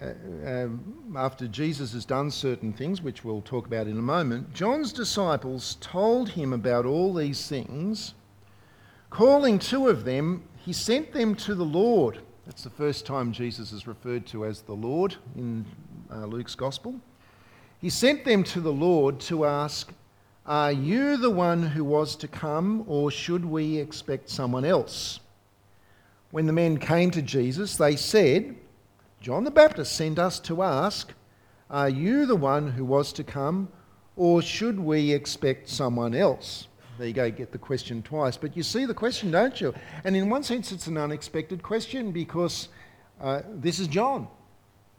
uh, 0.00 0.12
um, 0.46 1.14
after 1.16 1.46
Jesus 1.46 1.92
has 1.92 2.04
done 2.04 2.30
certain 2.30 2.72
things, 2.72 3.02
which 3.02 3.24
we'll 3.24 3.42
talk 3.42 3.66
about 3.66 3.86
in 3.86 3.98
a 3.98 4.02
moment, 4.02 4.52
John's 4.54 4.92
disciples 4.92 5.76
told 5.80 6.30
him 6.30 6.52
about 6.52 6.86
all 6.86 7.12
these 7.12 7.46
things. 7.46 8.14
Calling 9.10 9.58
two 9.58 9.88
of 9.88 10.04
them, 10.04 10.44
he 10.56 10.72
sent 10.72 11.12
them 11.12 11.34
to 11.36 11.54
the 11.54 11.64
Lord. 11.64 12.20
That's 12.46 12.64
the 12.64 12.70
first 12.70 13.04
time 13.04 13.32
Jesus 13.32 13.72
is 13.72 13.86
referred 13.86 14.26
to 14.28 14.46
as 14.46 14.62
the 14.62 14.72
Lord 14.72 15.16
in 15.36 15.66
uh, 16.10 16.24
Luke's 16.24 16.54
Gospel. 16.54 16.98
He 17.80 17.90
sent 17.90 18.24
them 18.24 18.42
to 18.44 18.60
the 18.60 18.72
Lord 18.72 19.20
to 19.20 19.44
ask, 19.44 19.92
Are 20.46 20.72
you 20.72 21.18
the 21.18 21.30
one 21.30 21.62
who 21.62 21.84
was 21.84 22.16
to 22.16 22.28
come, 22.28 22.84
or 22.86 23.10
should 23.10 23.44
we 23.44 23.76
expect 23.76 24.30
someone 24.30 24.64
else? 24.64 25.20
When 26.30 26.46
the 26.46 26.52
men 26.52 26.78
came 26.78 27.10
to 27.10 27.20
Jesus, 27.20 27.76
they 27.76 27.96
said, 27.96 28.56
John 29.22 29.44
the 29.44 29.52
Baptist 29.52 29.94
sent 29.94 30.18
us 30.18 30.40
to 30.40 30.64
ask, 30.64 31.12
Are 31.70 31.88
you 31.88 32.26
the 32.26 32.34
one 32.34 32.72
who 32.72 32.84
was 32.84 33.12
to 33.12 33.22
come, 33.22 33.68
or 34.16 34.42
should 34.42 34.80
we 34.80 35.12
expect 35.12 35.68
someone 35.68 36.12
else? 36.12 36.66
There 36.98 37.06
you 37.06 37.12
go, 37.12 37.30
get 37.30 37.52
the 37.52 37.58
question 37.58 38.02
twice. 38.02 38.36
But 38.36 38.56
you 38.56 38.64
see 38.64 38.84
the 38.84 38.94
question, 38.94 39.30
don't 39.30 39.60
you? 39.60 39.72
And 40.02 40.16
in 40.16 40.28
one 40.28 40.42
sense, 40.42 40.72
it's 40.72 40.88
an 40.88 40.98
unexpected 40.98 41.62
question 41.62 42.10
because 42.10 42.68
uh, 43.20 43.42
this 43.48 43.78
is 43.78 43.86
John. 43.86 44.26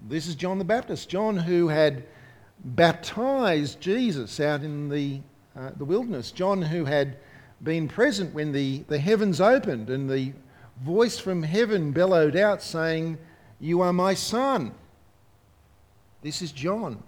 This 0.08 0.28
is 0.28 0.36
John 0.36 0.58
the 0.58 0.64
Baptist. 0.64 1.10
John, 1.10 1.36
who 1.36 1.68
had 1.68 2.06
baptized 2.64 3.82
Jesus 3.82 4.40
out 4.40 4.62
in 4.62 4.88
the, 4.88 5.20
uh, 5.54 5.72
the 5.76 5.84
wilderness. 5.86 6.32
John, 6.32 6.62
who 6.62 6.86
had 6.86 7.18
been 7.62 7.90
present 7.90 8.34
when 8.34 8.54
the, 8.54 8.86
the 8.88 9.00
heavens 9.00 9.42
opened 9.42 9.90
and 9.90 10.10
the 10.10 10.32
voice 10.82 11.20
from 11.20 11.44
heaven 11.44 11.92
bellowed 11.92 12.38
out, 12.38 12.62
saying, 12.64 13.18
You 13.64 13.80
are 13.80 13.94
my 13.94 14.14
son. 14.14 14.74
This 16.22 16.42
is 16.42 16.52
John. 16.52 17.02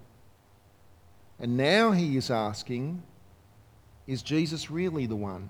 And 1.37 1.57
now 1.57 1.91
he 1.91 2.15
is 2.15 2.31
asking, 2.31 3.03
Is 4.07 4.23
Jesus 4.23 4.71
really 4.71 5.05
the 5.05 5.17
one? 5.17 5.49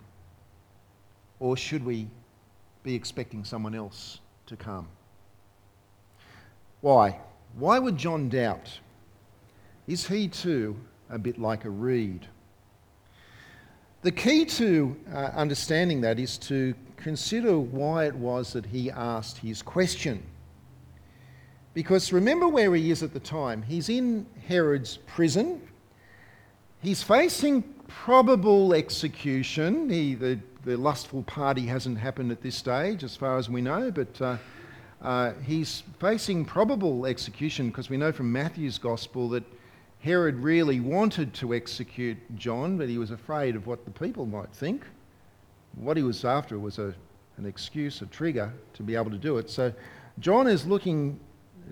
Or 1.39 1.55
should 1.57 1.85
we 1.85 2.07
be 2.81 2.95
expecting 2.95 3.43
someone 3.43 3.75
else 3.75 4.19
to 4.47 4.55
come? 4.55 4.87
Why? 6.81 7.19
Why 7.53 7.77
would 7.77 7.97
John 7.97 8.27
doubt? 8.27 8.79
Is 9.85 10.07
he 10.07 10.27
too 10.27 10.75
a 11.11 11.19
bit 11.19 11.37
like 11.37 11.65
a 11.65 11.69
reed? 11.69 12.25
The 14.01 14.11
key 14.11 14.43
to 14.45 14.95
uh, 15.13 15.17
understanding 15.35 16.01
that 16.01 16.17
is 16.17 16.39
to 16.39 16.73
consider 16.97 17.59
why 17.59 18.05
it 18.05 18.15
was 18.15 18.53
that 18.53 18.65
he 18.65 18.89
asked 18.89 19.37
his 19.37 19.61
question. 19.61 20.23
Because 21.75 22.13
remember 22.13 22.47
where 22.47 22.73
he 22.73 22.89
is 22.89 23.03
at 23.03 23.13
the 23.13 23.19
time. 23.19 23.61
He's 23.61 23.89
in 23.89 24.25
Herod's 24.47 24.95
prison. 24.95 25.61
He's 26.81 27.03
facing 27.03 27.63
probable 27.87 28.73
execution. 28.73 29.89
He, 29.89 30.15
the, 30.15 30.39
the 30.63 30.77
lustful 30.77 31.23
party 31.23 31.67
hasn't 31.67 31.97
happened 31.97 32.31
at 32.31 32.41
this 32.41 32.55
stage, 32.55 33.03
as 33.03 33.17
far 33.17 33.37
as 33.37 33.49
we 33.49 33.61
know, 33.61 33.91
but 33.91 34.21
uh, 34.21 34.37
uh, 35.01 35.33
he's 35.45 35.83
facing 35.99 36.45
probable 36.45 37.05
execution 37.05 37.67
because 37.67 37.89
we 37.89 37.97
know 37.97 38.13
from 38.13 38.31
Matthew's 38.31 38.77
gospel 38.77 39.27
that 39.29 39.43
Herod 39.99 40.35
really 40.37 40.79
wanted 40.79 41.33
to 41.35 41.53
execute 41.53 42.17
John, 42.37 42.77
but 42.77 42.87
he 42.87 42.97
was 42.97 43.11
afraid 43.11 43.57
of 43.57 43.67
what 43.67 43.83
the 43.83 43.91
people 43.91 44.25
might 44.25 44.53
think. 44.53 44.83
What 45.75 45.97
he 45.97 46.03
was 46.03 46.23
after 46.23 46.57
was 46.57 46.79
a, 46.79 46.95
an 47.35 47.45
excuse, 47.45 48.01
a 48.01 48.05
trigger 48.05 48.53
to 48.75 48.83
be 48.83 48.95
able 48.95 49.11
to 49.11 49.17
do 49.17 49.39
it. 49.39 49.49
So 49.49 49.73
John 50.19 50.47
is 50.47 50.65
looking 50.65 51.19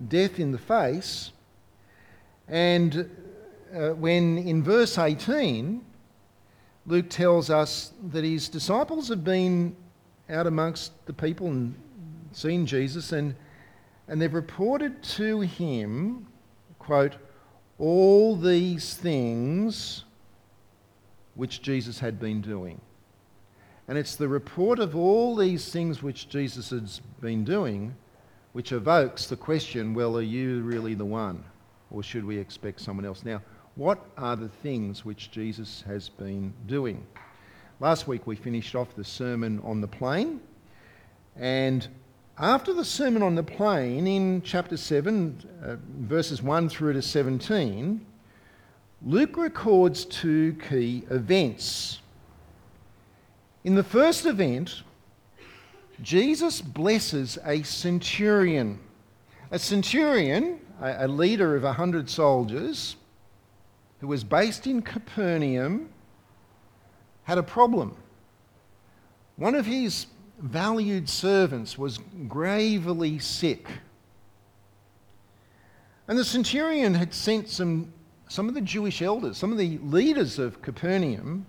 death 0.08 0.38
in 0.38 0.52
the 0.52 0.58
face, 0.58 1.32
and 2.48 3.10
uh, 3.74 3.90
when 3.90 4.38
in 4.38 4.62
verse 4.62 4.98
18, 4.98 5.84
Luke 6.86 7.08
tells 7.08 7.50
us 7.50 7.92
that 8.10 8.24
his 8.24 8.48
disciples 8.48 9.08
have 9.08 9.24
been 9.24 9.74
out 10.28 10.46
amongst 10.46 10.92
the 11.06 11.12
people 11.12 11.46
and 11.48 11.74
seen 12.32 12.66
Jesus, 12.66 13.12
and, 13.12 13.34
and 14.08 14.20
they've 14.20 14.34
reported 14.34 15.02
to 15.02 15.40
him, 15.40 16.26
quote, 16.78 17.16
all 17.78 18.36
these 18.36 18.94
things 18.94 20.04
which 21.34 21.62
Jesus 21.62 21.98
had 21.98 22.20
been 22.20 22.40
doing. 22.40 22.80
And 23.88 23.98
it's 23.98 24.16
the 24.16 24.28
report 24.28 24.78
of 24.78 24.94
all 24.94 25.34
these 25.36 25.70
things 25.70 26.02
which 26.02 26.28
Jesus 26.28 26.70
has 26.70 27.00
been 27.20 27.44
doing 27.44 27.94
which 28.54 28.70
evokes 28.70 29.26
the 29.26 29.36
question 29.36 29.94
well, 29.94 30.16
are 30.16 30.22
you 30.22 30.62
really 30.62 30.94
the 30.94 31.04
one? 31.04 31.42
Or 31.90 32.04
should 32.04 32.24
we 32.24 32.38
expect 32.38 32.80
someone 32.80 33.04
else? 33.04 33.24
Now, 33.24 33.42
what 33.74 34.06
are 34.16 34.36
the 34.36 34.48
things 34.48 35.04
which 35.04 35.32
Jesus 35.32 35.82
has 35.88 36.08
been 36.08 36.54
doing? 36.66 37.04
Last 37.80 38.06
week 38.06 38.28
we 38.28 38.36
finished 38.36 38.76
off 38.76 38.94
the 38.94 39.02
Sermon 39.02 39.60
on 39.64 39.80
the 39.80 39.88
Plain, 39.88 40.40
and 41.34 41.88
after 42.38 42.72
the 42.72 42.84
Sermon 42.84 43.24
on 43.24 43.34
the 43.34 43.42
Plain 43.42 44.06
in 44.06 44.40
chapter 44.42 44.76
7, 44.76 45.36
uh, 45.60 45.76
verses 46.06 46.40
1 46.40 46.68
through 46.68 46.92
to 46.92 47.02
17, 47.02 48.06
Luke 49.02 49.36
records 49.36 50.04
two 50.04 50.56
key 50.68 51.02
events. 51.10 51.98
In 53.64 53.74
the 53.74 53.82
first 53.82 54.26
event, 54.26 54.84
Jesus 56.02 56.60
blesses 56.60 57.38
a 57.44 57.62
centurion. 57.62 58.80
A 59.50 59.58
centurion, 59.58 60.60
a, 60.80 61.06
leader 61.06 61.56
of 61.56 61.64
a 61.64 61.72
hundred 61.72 62.10
soldiers, 62.10 62.96
who 64.00 64.08
was 64.08 64.24
based 64.24 64.66
in 64.66 64.82
Capernaum, 64.82 65.88
had 67.22 67.38
a 67.38 67.42
problem. 67.42 67.96
One 69.36 69.54
of 69.54 69.66
his 69.66 70.06
valued 70.40 71.08
servants 71.08 71.78
was 71.78 71.98
gravely 72.28 73.18
sick. 73.18 73.68
And 76.08 76.18
the 76.18 76.24
centurion 76.24 76.94
had 76.94 77.14
sent 77.14 77.48
some, 77.48 77.92
some 78.28 78.48
of 78.48 78.54
the 78.54 78.60
Jewish 78.60 79.00
elders, 79.00 79.38
some 79.38 79.52
of 79.52 79.58
the 79.58 79.78
leaders 79.78 80.38
of 80.38 80.60
Capernaum, 80.60 81.46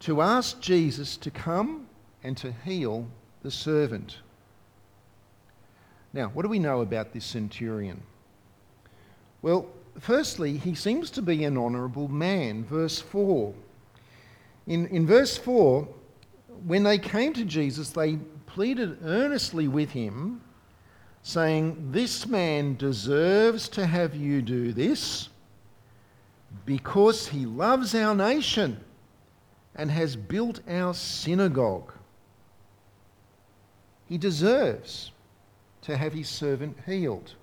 to 0.00 0.22
ask 0.22 0.60
Jesus 0.60 1.16
to 1.18 1.30
come 1.30 1.86
and 2.22 2.36
to 2.38 2.52
heal 2.64 3.06
the 3.44 3.50
servant. 3.50 4.16
Now, 6.12 6.28
what 6.28 6.42
do 6.42 6.48
we 6.48 6.58
know 6.58 6.80
about 6.80 7.12
this 7.12 7.26
centurion? 7.26 8.02
Well, 9.42 9.66
firstly, 10.00 10.56
he 10.56 10.74
seems 10.74 11.10
to 11.10 11.22
be 11.22 11.44
an 11.44 11.58
honourable 11.58 12.08
man. 12.08 12.64
Verse 12.64 13.00
4. 13.00 13.52
In, 14.66 14.86
in 14.88 15.06
verse 15.06 15.36
4, 15.36 15.86
when 16.66 16.82
they 16.84 16.98
came 16.98 17.34
to 17.34 17.44
Jesus, 17.44 17.90
they 17.90 18.16
pleaded 18.46 18.98
earnestly 19.04 19.68
with 19.68 19.90
him, 19.90 20.40
saying, 21.22 21.90
This 21.90 22.26
man 22.26 22.76
deserves 22.76 23.68
to 23.70 23.86
have 23.86 24.14
you 24.16 24.40
do 24.40 24.72
this 24.72 25.28
because 26.64 27.26
he 27.26 27.44
loves 27.44 27.94
our 27.94 28.14
nation 28.14 28.80
and 29.74 29.90
has 29.90 30.16
built 30.16 30.60
our 30.68 30.94
synagogue. 30.94 31.93
He 34.08 34.18
deserves 34.18 35.12
to 35.82 35.96
have 35.96 36.12
his 36.12 36.28
servant 36.28 36.76
healed 36.86 37.34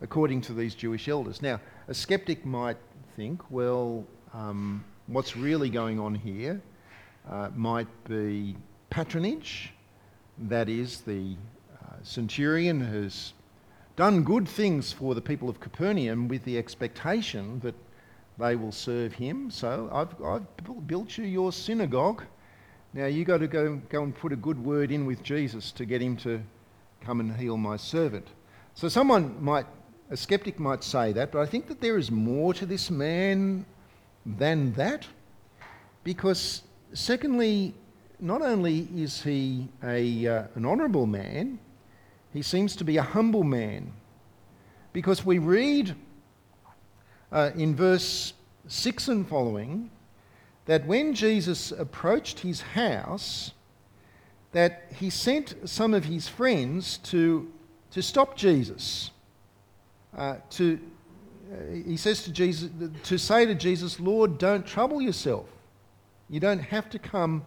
according 0.00 0.40
to 0.42 0.52
these 0.52 0.74
Jewish 0.74 1.08
elders. 1.08 1.42
Now, 1.42 1.60
a 1.88 1.94
skeptic 1.94 2.44
might 2.44 2.76
think, 3.16 3.50
well, 3.50 4.04
um, 4.32 4.84
what's 5.08 5.36
really 5.36 5.70
going 5.70 5.98
on 5.98 6.14
here 6.14 6.60
uh, 7.28 7.50
might 7.54 7.88
be 8.04 8.56
patronage. 8.90 9.72
That 10.38 10.68
is, 10.68 11.00
the 11.00 11.34
uh, 11.82 11.94
centurion 12.02 12.80
has 12.80 13.32
done 13.96 14.22
good 14.22 14.48
things 14.48 14.92
for 14.92 15.14
the 15.16 15.20
people 15.20 15.48
of 15.48 15.58
Capernaum 15.58 16.28
with 16.28 16.44
the 16.44 16.56
expectation 16.56 17.58
that 17.60 17.74
they 18.38 18.54
will 18.54 18.70
serve 18.70 19.12
him. 19.12 19.50
So 19.50 19.88
I've, 19.92 20.22
I've 20.22 20.86
built 20.86 21.18
you 21.18 21.24
your 21.24 21.50
synagogue. 21.50 22.22
Now 22.92 23.06
you've 23.06 23.26
got 23.26 23.38
to 23.38 23.48
go, 23.48 23.80
go 23.88 24.02
and 24.02 24.14
put 24.14 24.32
a 24.32 24.36
good 24.36 24.62
word 24.62 24.90
in 24.90 25.06
with 25.06 25.22
Jesus 25.22 25.70
to 25.72 25.84
get 25.84 26.00
him 26.00 26.16
to 26.18 26.42
come 27.02 27.20
and 27.20 27.36
heal 27.36 27.56
my 27.56 27.76
servant. 27.76 28.26
So 28.74 28.88
someone 28.88 29.42
might 29.42 29.66
a 30.10 30.16
skeptic 30.16 30.58
might 30.58 30.82
say 30.82 31.12
that, 31.12 31.32
but 31.32 31.40
I 31.40 31.46
think 31.46 31.68
that 31.68 31.80
there 31.80 31.98
is 31.98 32.10
more 32.10 32.54
to 32.54 32.64
this 32.64 32.90
man 32.90 33.66
than 34.24 34.72
that. 34.72 35.06
Because, 36.02 36.62
secondly, 36.94 37.74
not 38.18 38.40
only 38.40 38.88
is 38.96 39.22
he 39.22 39.68
a, 39.82 40.26
uh, 40.26 40.42
an 40.54 40.64
honourable 40.64 41.06
man, 41.06 41.58
he 42.32 42.40
seems 42.40 42.74
to 42.76 42.84
be 42.84 42.96
a 42.96 43.02
humble 43.02 43.44
man. 43.44 43.92
Because 44.94 45.26
we 45.26 45.38
read 45.38 45.94
uh, 47.30 47.50
in 47.54 47.76
verse 47.76 48.32
6 48.68 49.08
and 49.08 49.28
following 49.28 49.90
that 50.68 50.86
when 50.86 51.14
Jesus 51.14 51.72
approached 51.72 52.40
his 52.40 52.60
house, 52.60 53.52
that 54.52 54.84
he 54.94 55.08
sent 55.08 55.54
some 55.64 55.94
of 55.94 56.04
his 56.04 56.28
friends 56.28 56.98
to, 56.98 57.50
to 57.90 58.02
stop 58.02 58.36
Jesus 58.36 59.10
uh, 60.14 60.36
to, 60.50 60.78
uh, 61.50 61.74
he 61.86 61.96
says 61.96 62.22
to 62.24 62.32
Jesus, 62.32 62.68
to 63.04 63.18
say 63.18 63.46
to 63.46 63.54
Jesus, 63.54 63.98
Lord, 63.98 64.36
don't 64.36 64.66
trouble 64.66 65.00
yourself. 65.00 65.46
You 66.28 66.38
don't 66.38 66.58
have 66.58 66.90
to 66.90 66.98
come 66.98 67.46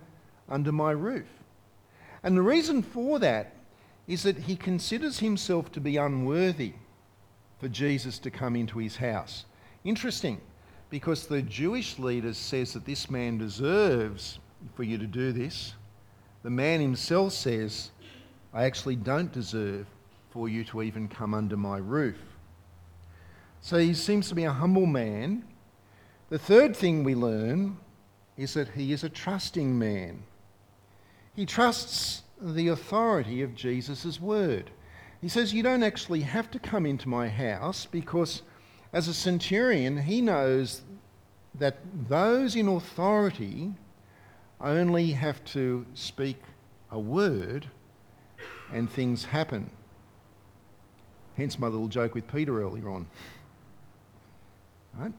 under 0.50 0.72
my 0.72 0.90
roof. 0.90 1.28
And 2.24 2.36
the 2.36 2.42
reason 2.42 2.82
for 2.82 3.20
that 3.20 3.54
is 4.08 4.24
that 4.24 4.38
he 4.38 4.56
considers 4.56 5.20
himself 5.20 5.72
to 5.74 5.80
be 5.80 5.96
unworthy 5.98 6.74
for 7.60 7.68
Jesus 7.68 8.18
to 8.18 8.32
come 8.32 8.56
into 8.56 8.80
his 8.80 8.96
house. 8.98 9.46
Interesting, 9.84 10.42
because 10.92 11.26
the 11.26 11.42
Jewish 11.42 11.98
leaders 11.98 12.38
says 12.38 12.74
that 12.74 12.86
this 12.86 13.10
man 13.10 13.38
deserves 13.38 14.40
for 14.76 14.84
you 14.84 14.98
to 14.98 15.08
do 15.08 15.32
this. 15.32 15.74
The 16.44 16.50
man 16.50 16.82
himself 16.82 17.34
says, 17.34 17.92
I 18.54 18.66
actually 18.66 18.98
don't 18.98 19.32
deserve 19.32 19.88
for 20.32 20.50
you 20.50 20.66
to 20.66 20.84
even 20.84 21.08
come 21.08 21.34
under 21.34 21.56
my 21.56 21.78
roof. 21.78 22.18
So 23.62 23.78
he 23.78 23.94
seems 23.94 24.28
to 24.30 24.36
be 24.36 24.44
a 24.44 24.52
humble 24.52 24.86
man. 24.86 25.46
The 26.30 26.38
third 26.38 26.76
thing 26.76 27.04
we 27.04 27.16
learn 27.16 27.78
is 28.36 28.54
that 28.56 28.70
he 28.70 28.92
is 28.92 29.04
a 29.04 29.10
trusting 29.10 29.78
man. 29.80 30.24
He 31.36 31.46
trusts 31.46 32.24
the 32.42 32.68
authority 32.68 33.42
of 33.44 33.56
Jesus' 33.56 34.20
word. 34.20 34.72
He 35.22 35.30
says, 35.30 35.54
You 35.54 35.64
don't 35.64 35.84
actually 35.84 36.22
have 36.22 36.52
to 36.52 36.60
come 36.60 36.86
into 36.86 37.08
my 37.08 37.30
house 37.30 37.86
because, 37.86 38.42
as 38.94 39.08
a 39.08 39.14
centurion, 39.14 39.98
he 40.04 40.22
knows 40.22 40.82
that 41.56 41.78
those 42.08 42.56
in 42.56 42.68
authority 42.68 43.74
only 44.60 45.12
have 45.12 45.44
to 45.46 45.86
speak 45.94 46.42
a 46.92 47.00
word 47.00 47.68
and 48.72 48.90
things 48.90 49.26
happen. 49.26 49.70
Hence 51.38 51.58
my 51.58 51.68
little 51.68 51.88
joke 51.88 52.14
with 52.14 52.28
Peter 52.28 52.62
earlier 52.62 52.90
on. 52.90 53.08
Right? 54.94 55.14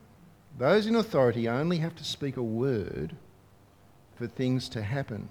Those 0.59 0.87
in 0.87 0.95
authority 0.95 1.49
only 1.49 1.79
have 1.79 1.97
to 1.97 2.05
speak 2.05 2.37
a 2.37 2.43
word 2.43 3.17
for 4.17 4.27
things 4.27 4.69
to 4.71 4.83
happen. 4.83 5.29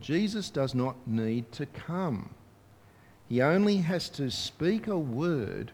Jesus 0.00 0.50
does 0.50 0.74
not 0.74 0.96
need 1.06 1.50
to 1.52 1.66
come. 1.66 2.34
He 3.28 3.40
only 3.40 3.78
has 3.78 4.08
to 4.10 4.30
speak 4.30 4.86
a 4.86 4.98
word 4.98 5.72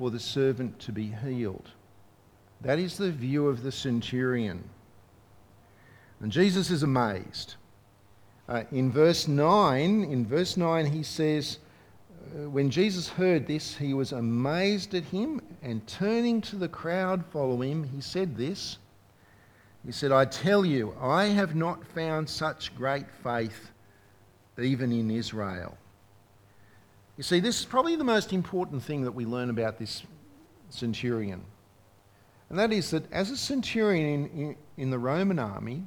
for 0.00 0.10
the 0.10 0.18
servant 0.18 0.78
to 0.78 0.92
be 0.92 1.12
healed. 1.22 1.68
That 2.62 2.78
is 2.78 2.96
the 2.96 3.12
view 3.12 3.48
of 3.48 3.62
the 3.62 3.70
centurion. 3.70 4.64
And 6.20 6.32
Jesus 6.32 6.70
is 6.70 6.82
amazed. 6.82 7.56
Uh, 8.48 8.62
in 8.72 8.90
verse 8.90 9.28
9, 9.28 10.04
in 10.04 10.24
verse 10.24 10.56
9 10.56 10.86
he 10.86 11.02
says, 11.02 11.58
uh, 12.34 12.48
when 12.48 12.70
Jesus 12.70 13.10
heard 13.10 13.46
this, 13.46 13.76
he 13.76 13.92
was 13.92 14.12
amazed 14.12 14.94
at 14.94 15.04
him, 15.04 15.38
and 15.60 15.86
turning 15.86 16.40
to 16.40 16.56
the 16.56 16.68
crowd 16.68 17.22
following 17.30 17.72
him, 17.72 17.84
he 17.84 18.00
said 18.00 18.38
this 18.38 18.78
He 19.84 19.92
said, 19.92 20.12
I 20.12 20.24
tell 20.24 20.64
you, 20.64 20.94
I 20.98 21.26
have 21.26 21.54
not 21.54 21.86
found 21.88 22.26
such 22.26 22.74
great 22.74 23.10
faith 23.22 23.68
even 24.58 24.92
in 24.92 25.10
Israel. 25.10 25.76
You 27.16 27.22
see, 27.22 27.40
this 27.40 27.60
is 27.60 27.66
probably 27.66 27.96
the 27.96 28.04
most 28.04 28.32
important 28.32 28.82
thing 28.82 29.02
that 29.02 29.12
we 29.12 29.26
learn 29.26 29.50
about 29.50 29.78
this 29.78 30.02
centurion. 30.70 31.44
And 32.48 32.58
that 32.58 32.72
is 32.72 32.90
that 32.90 33.10
as 33.12 33.30
a 33.30 33.36
centurion 33.36 34.06
in, 34.06 34.26
in, 34.30 34.56
in 34.76 34.90
the 34.90 34.98
Roman 34.98 35.38
army, 35.38 35.84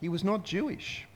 he 0.00 0.08
was 0.08 0.24
not 0.24 0.44
Jewish. 0.44 1.06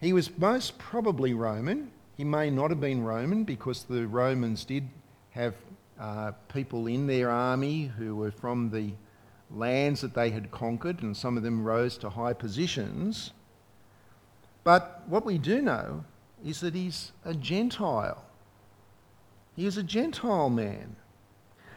He 0.00 0.12
was 0.12 0.36
most 0.38 0.78
probably 0.78 1.32
Roman. 1.32 1.90
He 2.16 2.24
may 2.24 2.50
not 2.50 2.70
have 2.70 2.80
been 2.80 3.02
Roman 3.02 3.44
because 3.44 3.84
the 3.84 4.06
Romans 4.06 4.64
did 4.64 4.88
have 5.30 5.54
uh, 5.98 6.32
people 6.52 6.86
in 6.86 7.06
their 7.06 7.30
army 7.30 7.86
who 7.98 8.16
were 8.16 8.30
from 8.30 8.70
the 8.70 8.92
lands 9.50 10.00
that 10.02 10.14
they 10.14 10.30
had 10.30 10.50
conquered, 10.50 11.02
and 11.02 11.16
some 11.16 11.36
of 11.36 11.42
them 11.42 11.64
rose 11.64 11.96
to 11.98 12.10
high 12.10 12.32
positions. 12.32 13.32
But 14.64 15.04
what 15.06 15.24
we 15.24 15.38
do 15.38 15.62
know 15.62 16.04
is 16.44 16.60
that 16.60 16.74
he's 16.74 17.12
a 17.24 17.34
Gentile. 17.34 18.24
He 19.54 19.66
is 19.66 19.76
a 19.76 19.82
Gentile 19.82 20.50
man. 20.50 20.96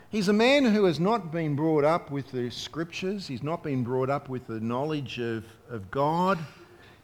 He's 0.09 0.27
a 0.27 0.33
man 0.33 0.65
who 0.65 0.85
has 0.85 0.99
not 0.99 1.31
been 1.31 1.55
brought 1.55 1.83
up 1.83 2.09
with 2.09 2.31
the 2.31 2.49
scriptures, 2.49 3.27
he's 3.27 3.43
not 3.43 3.63
been 3.63 3.83
brought 3.83 4.09
up 4.09 4.27
with 4.27 4.47
the 4.47 4.59
knowledge 4.59 5.19
of, 5.19 5.45
of 5.69 5.91
God, 5.91 6.39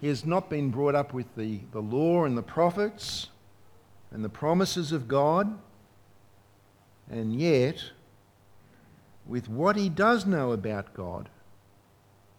he 0.02 0.08
has 0.08 0.26
not 0.26 0.50
been 0.50 0.72
brought 0.72 0.96
up 0.96 1.14
with 1.14 1.28
the, 1.36 1.60
the 1.72 1.82
law 1.82 2.26
and 2.26 2.38
the 2.38 2.44
prophets 2.44 3.28
and 4.12 4.24
the 4.24 4.30
promises 4.30 4.92
of 4.92 5.08
God. 5.08 5.58
And 7.10 7.36
yet, 7.36 7.84
with 9.26 9.48
what 9.48 9.76
he 9.76 9.90
does 9.90 10.26
know 10.26 10.52
about 10.52 10.94
God, 10.94 11.30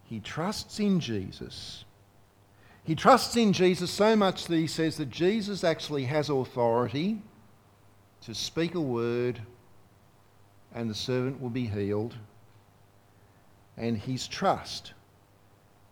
he 0.03 0.19
trusts 0.19 0.79
in 0.79 0.99
Jesus. 0.99 1.85
He 2.87 2.95
trusts 2.95 3.35
in 3.35 3.51
Jesus 3.51 3.91
so 3.91 4.15
much 4.15 4.45
that 4.45 4.55
he 4.55 4.65
says 4.65 4.95
that 4.95 5.09
Jesus 5.09 5.65
actually 5.65 6.05
has 6.05 6.29
authority 6.29 7.21
to 8.21 8.33
speak 8.33 8.75
a 8.75 8.81
word 8.81 9.41
and 10.73 10.89
the 10.89 10.95
servant 10.95 11.41
will 11.41 11.49
be 11.49 11.67
healed. 11.67 12.15
And 13.75 13.97
his 13.97 14.25
trust 14.25 14.93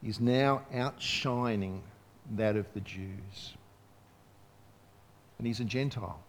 is 0.02 0.22
now 0.22 0.62
outshining 0.74 1.84
that 2.32 2.56
of 2.56 2.66
the 2.74 2.80
Jews. 2.80 3.56
And 5.38 5.46
he's 5.46 5.60
a 5.60 5.66
Gentile. 5.66 6.24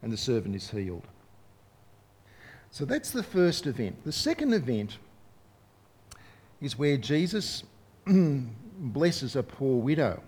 And 0.00 0.10
the 0.10 0.16
servant 0.16 0.56
is 0.56 0.70
healed. 0.70 1.06
So 2.70 2.86
that's 2.86 3.10
the 3.10 3.22
first 3.22 3.66
event. 3.66 4.02
The 4.02 4.12
second 4.12 4.54
event 4.54 4.96
is 6.62 6.78
where 6.78 6.96
Jesus 6.96 7.64
blesses 8.76 9.36
a 9.36 9.42
poor 9.42 9.80
widow. 9.80 10.22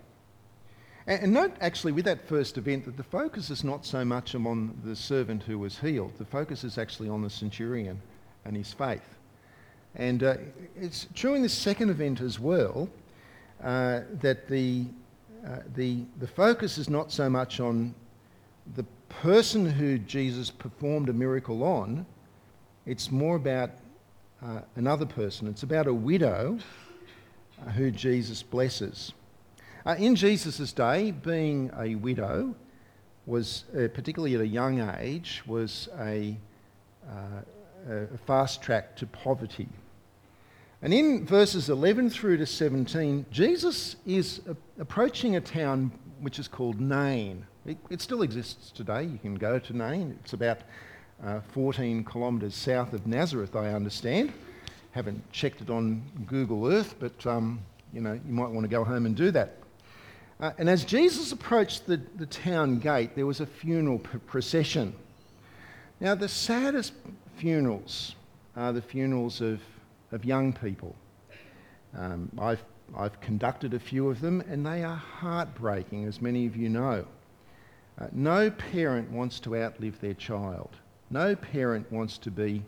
And 1.07 1.33
note 1.33 1.53
actually 1.61 1.91
with 1.91 2.05
that 2.05 2.27
first 2.27 2.57
event 2.57 2.85
that 2.85 2.97
the 2.97 3.03
focus 3.03 3.51
is 3.51 3.63
not 3.63 3.85
so 3.85 4.03
much 4.03 4.33
on 4.33 4.75
the 4.83 4.95
servant 4.95 5.43
who 5.43 5.59
was 5.59 5.77
healed, 5.77 6.13
the 6.17 6.25
focus 6.25 6.63
is 6.63 6.77
actually 6.77 7.09
on 7.09 7.21
the 7.21 7.29
centurion 7.29 8.01
and 8.43 8.55
his 8.55 8.73
faith. 8.73 9.03
And 9.95 10.23
uh, 10.23 10.37
it's 10.75 11.07
true 11.13 11.35
in 11.35 11.41
this 11.41 11.53
second 11.53 11.89
event 11.89 12.21
as 12.21 12.39
well 12.39 12.89
uh, 13.63 14.01
that 14.21 14.47
the, 14.47 14.85
uh, 15.45 15.59
the, 15.75 16.03
the 16.19 16.27
focus 16.27 16.77
is 16.77 16.89
not 16.89 17.11
so 17.11 17.29
much 17.29 17.59
on 17.59 17.93
the 18.75 18.83
person 19.09 19.69
who 19.69 19.99
Jesus 19.99 20.49
performed 20.49 21.09
a 21.09 21.13
miracle 21.13 21.63
on, 21.63 22.05
it's 22.85 23.11
more 23.11 23.35
about 23.35 23.71
uh, 24.43 24.61
another 24.75 25.05
person. 25.05 25.47
It's 25.47 25.63
about 25.63 25.87
a 25.87 25.93
widow 25.93 26.59
who 27.75 27.91
Jesus 27.91 28.43
blesses. 28.43 29.13
Uh, 29.85 29.95
in 29.97 30.15
Jesus' 30.15 30.73
day, 30.73 31.11
being 31.11 31.71
a 31.77 31.95
widow 31.95 32.55
was, 33.25 33.65
uh, 33.73 33.87
particularly 33.93 34.35
at 34.35 34.41
a 34.41 34.47
young 34.47 34.79
age, 34.97 35.43
was 35.45 35.89
a, 35.99 36.37
uh, 37.07 37.41
a 37.89 38.17
fast 38.25 38.61
track 38.61 38.95
to 38.97 39.07
poverty. 39.07 39.67
And 40.81 40.93
in 40.93 41.25
verses 41.25 41.69
11 41.69 42.09
through 42.09 42.37
to 42.37 42.45
17, 42.45 43.25
Jesus 43.31 43.95
is 44.05 44.41
approaching 44.79 45.35
a 45.35 45.41
town 45.41 45.91
which 46.19 46.39
is 46.39 46.47
called 46.47 46.79
Nain. 46.79 47.45
It, 47.65 47.77
it, 47.89 48.01
still 48.01 48.21
exists 48.21 48.71
today. 48.71 49.03
You 49.03 49.17
can 49.17 49.35
go 49.35 49.57
to 49.57 49.75
Nain. 49.75 50.17
It's 50.23 50.33
about 50.33 50.59
uh, 51.23 51.39
14 51.53 52.03
kilometres 52.05 52.53
south 52.53 52.93
of 52.93 53.07
Nazareth, 53.07 53.55
I 53.55 53.73
understand. 53.73 54.33
Haven't 54.95 55.29
checked 55.33 55.59
it 55.59 55.69
on 55.69 56.01
Google 56.25 56.71
Earth, 56.71 56.95
but 56.99 57.27
um, 57.27 57.59
you 57.91 57.99
know 57.99 58.13
you 58.13 58.33
might 58.33 58.49
want 58.49 58.61
to 58.61 58.69
go 58.69 58.85
home 58.85 59.05
and 59.05 59.13
do 59.13 59.29
that. 59.31 59.57
Uh, 60.39 60.51
and 60.57 60.69
as 60.69 60.85
Jesus 60.85 61.33
approached 61.33 61.85
the, 61.85 61.99
the 62.15 62.25
town 62.25 62.79
gate, 62.79 63.13
there 63.13 63.25
was 63.25 63.41
a 63.41 63.45
funeral 63.45 63.99
procession. 63.99 64.95
Now, 65.99 66.15
the 66.15 66.29
saddest 66.29 66.93
funerals 67.35 68.15
are 68.55 68.71
the 68.71 68.81
funerals 68.81 69.41
of, 69.41 69.59
of 70.13 70.23
young 70.23 70.53
people. 70.53 70.95
Um, 71.97 72.31
I've, 72.39 72.63
I've 72.97 73.19
conducted 73.19 73.73
a 73.73 73.79
few 73.79 74.09
of 74.09 74.21
them, 74.21 74.39
and 74.49 74.65
they 74.65 74.81
are 74.83 74.95
heartbreaking, 74.95 76.05
as 76.05 76.21
many 76.21 76.45
of 76.45 76.55
you 76.55 76.69
know. 76.69 77.05
Uh, 77.99 78.07
no 78.13 78.49
parent 78.49 79.11
wants 79.11 79.41
to 79.41 79.57
outlive 79.57 79.99
their 79.99 80.13
child. 80.13 80.69
No 81.09 81.35
parent 81.35 81.91
wants 81.91 82.17
to 82.19 82.31
be 82.31 82.63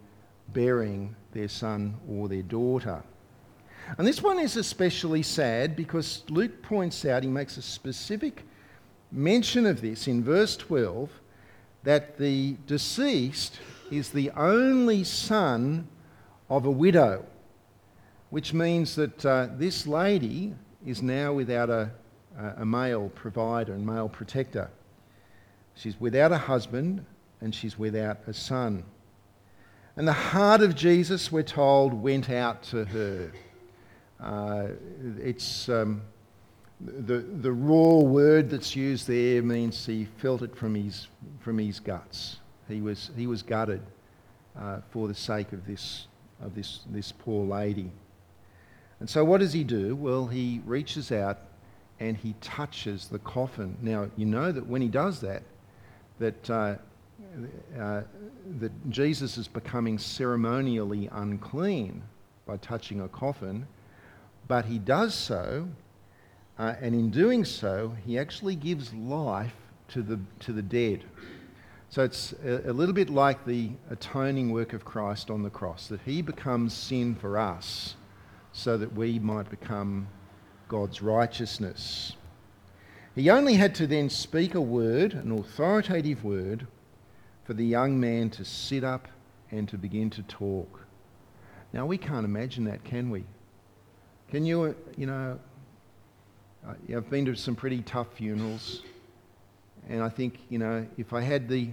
burying 0.54 1.16
their 1.32 1.48
son 1.48 1.96
or 2.10 2.28
their 2.28 2.44
daughter. 2.44 3.04
And 3.98 4.06
this 4.06 4.22
one 4.22 4.40
is 4.40 4.58
especially 4.58 5.24
sad 5.24 5.76
because 5.76 6.24
Luke 6.30 6.62
points 6.62 7.06
out, 7.06 7.24
he 7.24 7.30
makes 7.30 7.58
a 7.58 7.62
specific 7.62 8.44
mention 9.12 9.66
of 9.66 9.82
this 9.82 10.08
in 10.08 10.24
verse 10.24 10.58
12, 10.58 11.10
that 11.84 12.18
the 12.18 12.58
deceased 12.66 13.60
is 13.90 14.10
the 14.10 14.30
only 14.32 15.04
son 15.04 15.88
of 16.50 16.66
a 16.66 16.72
widow, 16.72 17.26
which 18.30 18.54
means 18.54 18.96
that 18.96 19.26
uh, 19.26 19.48
this 19.56 19.88
lady 19.88 20.54
is 20.86 21.02
now 21.02 21.32
without 21.32 21.70
a, 21.70 21.90
a 22.58 22.66
male 22.66 23.10
provider 23.16 23.74
and 23.74 23.86
male 23.86 24.10
protector. 24.10 24.70
She's 25.76 26.00
without 26.00 26.32
a 26.32 26.38
husband 26.38 27.06
and 27.40 27.54
she's 27.54 27.78
without 27.78 28.18
a 28.28 28.34
son. 28.34 28.84
And 29.98 30.08
the 30.08 30.14
heart 30.14 30.62
of 30.62 30.76
Jesus, 30.76 31.32
we're 31.32 31.42
told, 31.42 31.92
went 31.92 32.30
out 32.30 32.62
to 32.66 32.86
her. 32.86 33.32
Uh, 34.20 34.68
it's 35.20 35.70
um, 35.70 36.04
the, 36.80 37.18
the 37.18 37.52
raw 37.52 37.98
word 38.02 38.52
that's 38.52 38.76
used 38.76 39.08
there 39.08 39.42
means 39.42 39.88
he 39.88 40.06
felt 40.18 40.44
it 40.44 40.56
from 40.56 40.76
his, 40.76 41.08
from 41.40 41.58
his 41.58 41.80
guts. 41.80 42.38
He 42.68 42.80
was, 42.80 43.10
he 43.18 43.26
was 43.26 43.42
gutted 43.42 43.82
uh, 44.56 44.82
for 44.92 45.08
the 45.08 45.16
sake 45.16 45.52
of, 45.52 45.66
this, 45.66 46.06
of 46.44 46.54
this, 46.54 46.82
this 46.92 47.12
poor 47.12 47.44
lady. 47.48 47.90
And 49.00 49.10
so, 49.10 49.26
what 49.26 49.40
does 49.40 49.54
he 49.54 49.64
do? 49.64 49.96
Well, 49.96 50.28
he 50.28 50.62
reaches 50.64 51.12
out 51.12 51.40
and 52.00 52.16
he 52.16 52.36
touches 52.40 53.08
the 53.08 53.20
coffin. 53.20 53.76
Now, 53.82 54.12
you 54.16 54.28
know 54.28 54.52
that 54.52 54.68
when 54.68 54.84
he 54.84 54.90
does 54.90 55.22
that, 55.22 55.42
that 56.20 56.50
uh, 56.52 56.76
uh, 57.80 58.02
that 58.60 58.90
Jesus 58.90 59.38
is 59.38 59.48
becoming 59.48 59.98
ceremonially 59.98 61.10
unclean 61.12 62.04
by 62.46 62.58
touching 62.58 63.02
a 63.02 63.08
coffin, 63.08 63.68
but 64.48 64.66
he 64.66 64.80
does 64.80 65.14
so, 65.14 65.68
uh, 66.58 66.76
and 66.82 66.96
in 66.96 67.10
doing 67.10 67.44
so, 67.46 67.96
he 68.06 68.18
actually 68.18 68.56
gives 68.56 68.94
life 68.94 69.54
to 69.90 70.02
the, 70.02 70.20
to 70.40 70.54
the 70.54 70.62
dead. 70.62 71.04
So 71.90 72.04
it's 72.04 72.34
a, 72.44 72.70
a 72.70 72.74
little 72.74 72.94
bit 72.94 73.10
like 73.10 73.46
the 73.46 73.72
atoning 73.90 74.52
work 74.52 74.74
of 74.74 74.84
Christ 74.86 75.30
on 75.30 75.44
the 75.44 75.50
cross, 75.50 75.88
that 75.88 76.02
he 76.02 76.22
becomes 76.22 76.74
sin 76.74 77.16
for 77.16 77.38
us 77.38 77.96
so 78.52 78.78
that 78.78 78.94
we 78.94 79.20
might 79.20 79.50
become 79.50 80.08
God's 80.68 81.02
righteousness. 81.02 82.14
He 83.16 83.30
only 83.30 83.56
had 83.56 83.74
to 83.76 83.88
then 83.88 84.10
speak 84.10 84.56
a 84.56 84.62
word, 84.62 85.14
an 85.14 85.32
authoritative 85.32 86.24
word, 86.24 86.68
for 87.48 87.54
the 87.54 87.66
young 87.66 87.98
man 87.98 88.30
to 88.30 88.44
sit 88.44 88.84
up 88.84 89.08
and 89.52 89.70
to 89.70 89.78
begin 89.78 90.10
to 90.10 90.22
talk. 90.24 90.82
Now, 91.72 91.86
we 91.86 91.98
can't 91.98 92.26
imagine 92.26 92.66
that, 92.66 92.84
can 92.84 93.10
we? 93.10 93.24
Can 94.30 94.46
you, 94.46 94.64
uh, 94.64 94.74
you 94.98 95.06
know, 95.06 95.40
uh, 96.68 96.74
I've 96.94 97.10
been 97.10 97.24
to 97.24 97.36
some 97.36 97.56
pretty 97.56 97.82
tough 97.84 98.08
funerals, 98.16 98.82
and 99.88 100.04
I 100.04 100.10
think, 100.10 100.40
you 100.50 100.60
know, 100.60 100.86
if 100.98 101.14
I 101.14 101.22
had 101.22 101.48
the, 101.48 101.70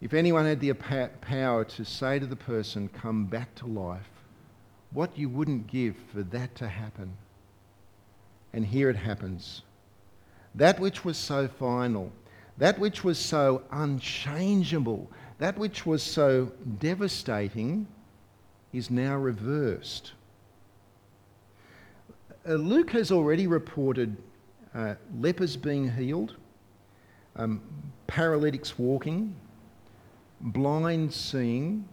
if 0.00 0.14
anyone 0.14 0.46
had 0.46 0.60
the 0.60 0.72
power 0.72 1.64
to 1.64 1.84
say 1.84 2.18
to 2.18 2.24
the 2.26 2.34
person, 2.34 2.88
come 2.88 3.26
back 3.26 3.54
to 3.56 3.66
life, 3.66 4.08
what 4.92 5.10
you 5.18 5.28
wouldn't 5.28 5.66
give 5.66 5.94
for 6.10 6.22
that 6.22 6.54
to 6.54 6.68
happen. 6.68 7.12
And 8.54 8.64
here 8.64 8.88
it 8.88 8.96
happens. 8.96 9.60
That 10.54 10.80
which 10.80 11.04
was 11.04 11.18
so 11.18 11.48
final, 11.48 12.12
that 12.58 12.78
which 12.78 13.04
was 13.04 13.18
so 13.18 13.62
unchangeable, 13.70 15.10
that 15.38 15.58
which 15.58 15.84
was 15.84 16.02
so 16.02 16.52
devastating, 16.78 17.86
is 18.72 18.90
now 18.90 19.16
reversed. 19.16 20.12
Uh, 22.48 22.54
Luke 22.54 22.90
has 22.90 23.10
already 23.10 23.46
reported 23.46 24.16
uh, 24.74 24.94
lepers 25.18 25.56
being 25.56 25.90
healed, 25.90 26.36
um, 27.36 27.60
paralytics 28.06 28.78
walking, 28.78 29.34
blind 30.40 31.12
seeing, 31.12 31.86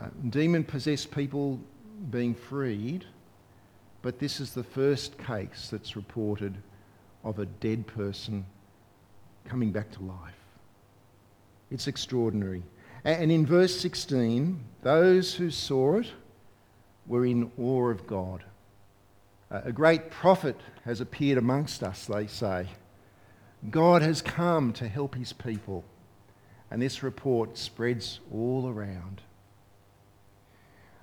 uh, 0.00 0.08
demon 0.30 0.64
possessed 0.64 1.10
people 1.10 1.60
being 2.10 2.34
freed, 2.34 3.04
but 4.02 4.18
this 4.18 4.40
is 4.40 4.52
the 4.52 4.62
first 4.62 5.16
case 5.18 5.68
that's 5.70 5.96
reported 5.96 6.56
of 7.22 7.38
a 7.38 7.46
dead 7.46 7.86
person 7.86 8.44
coming 9.48 9.70
back 9.70 9.90
to 9.92 10.02
life. 10.02 10.34
It's 11.70 11.86
extraordinary. 11.86 12.62
And 13.04 13.30
in 13.30 13.44
verse 13.46 13.78
16, 13.80 14.64
those 14.82 15.34
who 15.34 15.50
saw 15.50 15.98
it 15.98 16.12
were 17.06 17.26
in 17.26 17.50
awe 17.58 17.90
of 17.90 18.06
God. 18.06 18.44
A 19.50 19.72
great 19.72 20.10
prophet 20.10 20.58
has 20.84 21.00
appeared 21.00 21.38
amongst 21.38 21.82
us, 21.82 22.06
they 22.06 22.26
say. 22.26 22.68
God 23.70 24.02
has 24.02 24.22
come 24.22 24.72
to 24.74 24.88
help 24.88 25.14
his 25.14 25.32
people. 25.32 25.84
And 26.70 26.80
this 26.80 27.02
report 27.02 27.56
spreads 27.56 28.20
all 28.32 28.68
around. 28.68 29.22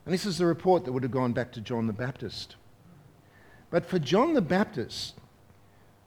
And 0.05 0.13
this 0.13 0.25
is 0.25 0.39
the 0.39 0.45
report 0.45 0.85
that 0.85 0.91
would 0.91 1.03
have 1.03 1.11
gone 1.11 1.33
back 1.33 1.51
to 1.53 1.61
John 1.61 1.87
the 1.87 1.93
Baptist. 1.93 2.55
But 3.69 3.85
for 3.85 3.99
John 3.99 4.33
the 4.33 4.41
Baptist, 4.41 5.20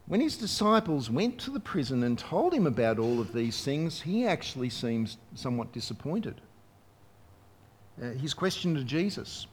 when 0.07 0.21
his 0.21 0.37
disciples 0.37 1.11
went 1.11 1.39
to 1.41 1.51
the 1.51 1.61
prison 1.61 2.03
and 2.03 2.19
told 2.19 2.53
him 2.53 2.67
about 2.67 2.99
all 2.99 3.21
of 3.21 3.33
these 3.33 3.65
things, 3.65 4.03
he 4.03 4.27
actually 4.27 4.69
seems 4.69 5.17
somewhat 5.35 5.73
disappointed. 5.73 6.41
Uh, 8.01 8.11
his 8.11 8.35
question 8.35 8.75
to 8.75 8.85
Jesus 8.85 9.47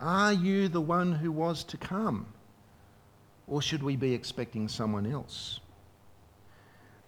Are 0.00 0.32
you 0.32 0.68
the 0.68 0.80
one 0.80 1.12
who 1.12 1.30
was 1.30 1.64
to 1.64 1.76
come? 1.76 2.26
Or 3.46 3.62
should 3.62 3.82
we 3.82 3.96
be 3.96 4.14
expecting 4.14 4.68
someone 4.68 5.06
else? 5.06 5.60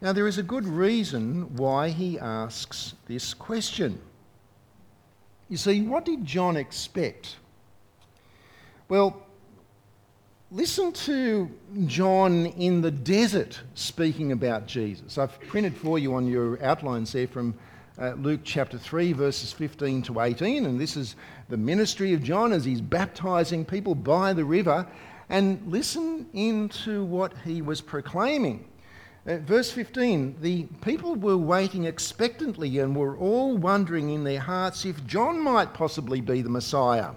Now, 0.00 0.14
there 0.14 0.26
is 0.26 0.38
a 0.38 0.42
good 0.42 0.66
reason 0.66 1.54
why 1.56 1.90
he 1.90 2.18
asks 2.18 2.94
this 3.06 3.34
question. 3.34 4.00
You 5.50 5.58
see, 5.58 5.82
what 5.82 6.06
did 6.06 6.24
John 6.24 6.56
expect? 6.56 7.36
Well, 8.88 9.22
listen 10.52 10.90
to 10.92 11.48
John 11.86 12.46
in 12.46 12.80
the 12.80 12.90
desert 12.90 13.60
speaking 13.74 14.32
about 14.32 14.66
Jesus. 14.66 15.16
I've 15.16 15.38
printed 15.42 15.76
for 15.76 15.98
you 15.98 16.14
on 16.14 16.26
your 16.26 16.60
outlines 16.62 17.12
there 17.12 17.28
from 17.28 17.54
uh, 18.00 18.14
Luke 18.14 18.40
chapter 18.42 18.76
3, 18.76 19.12
verses 19.12 19.52
15 19.52 20.02
to 20.02 20.20
18, 20.20 20.66
and 20.66 20.80
this 20.80 20.96
is 20.96 21.14
the 21.48 21.56
ministry 21.56 22.14
of 22.14 22.22
John 22.22 22.52
as 22.52 22.64
he's 22.64 22.80
baptizing 22.80 23.64
people 23.64 23.94
by 23.94 24.32
the 24.32 24.44
river. 24.44 24.86
And 25.28 25.62
listen 25.70 26.26
into 26.32 27.04
what 27.04 27.32
he 27.44 27.62
was 27.62 27.80
proclaiming. 27.80 28.66
Uh, 29.28 29.36
verse 29.38 29.70
15 29.70 30.36
the 30.40 30.64
people 30.80 31.14
were 31.14 31.36
waiting 31.36 31.84
expectantly 31.84 32.78
and 32.78 32.96
were 32.96 33.16
all 33.18 33.56
wondering 33.56 34.10
in 34.10 34.24
their 34.24 34.40
hearts 34.40 34.84
if 34.84 35.06
John 35.06 35.38
might 35.38 35.74
possibly 35.74 36.20
be 36.20 36.42
the 36.42 36.48
Messiah. 36.48 37.10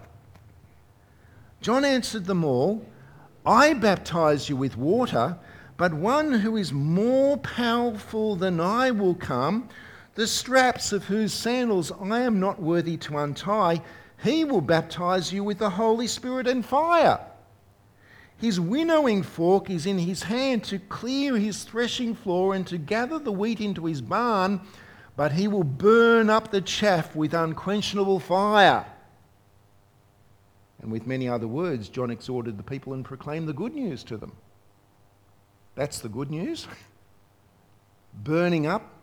John 1.61 1.85
answered 1.85 2.25
them 2.25 2.43
all 2.43 2.85
I 3.45 3.73
baptize 3.73 4.47
you 4.47 4.55
with 4.55 4.77
water, 4.77 5.37
but 5.75 5.93
one 5.93 6.31
who 6.31 6.55
is 6.55 6.71
more 6.71 7.37
powerful 7.37 8.35
than 8.37 8.59
I 8.59 8.91
will 8.91 9.15
come, 9.15 9.67
the 10.15 10.27
straps 10.27 10.93
of 10.93 11.05
whose 11.05 11.33
sandals 11.33 11.91
I 11.91 12.21
am 12.21 12.39
not 12.39 12.61
worthy 12.61 12.95
to 12.97 13.17
untie. 13.17 13.81
He 14.23 14.45
will 14.45 14.61
baptize 14.61 15.33
you 15.33 15.43
with 15.43 15.57
the 15.57 15.71
Holy 15.71 16.07
Spirit 16.07 16.47
and 16.47 16.65
fire. 16.65 17.19
His 18.37 18.59
winnowing 18.59 19.23
fork 19.23 19.69
is 19.69 19.85
in 19.85 19.97
his 19.97 20.23
hand 20.23 20.63
to 20.65 20.79
clear 20.79 21.37
his 21.37 21.63
threshing 21.63 22.15
floor 22.15 22.55
and 22.55 22.65
to 22.67 22.77
gather 22.77 23.19
the 23.19 23.31
wheat 23.31 23.59
into 23.59 23.85
his 23.85 24.01
barn, 24.01 24.61
but 25.15 25.33
he 25.33 25.47
will 25.47 25.63
burn 25.63 26.29
up 26.29 26.51
the 26.51 26.61
chaff 26.61 27.15
with 27.15 27.33
unquenchable 27.33 28.19
fire. 28.19 28.85
And 30.83 30.91
with 30.91 31.07
many 31.07 31.29
other 31.29 31.47
words, 31.47 31.87
John 31.87 32.11
exhorted 32.11 32.57
the 32.57 32.63
people 32.63 32.93
and 32.93 33.05
proclaimed 33.05 33.47
the 33.47 33.53
good 33.53 33.73
news 33.73 34.03
to 34.03 34.17
them. 34.17 34.33
That's 35.75 35.99
the 35.99 36.09
good 36.09 36.29
news. 36.29 36.67
Burning 38.13 38.67
up, 38.67 38.93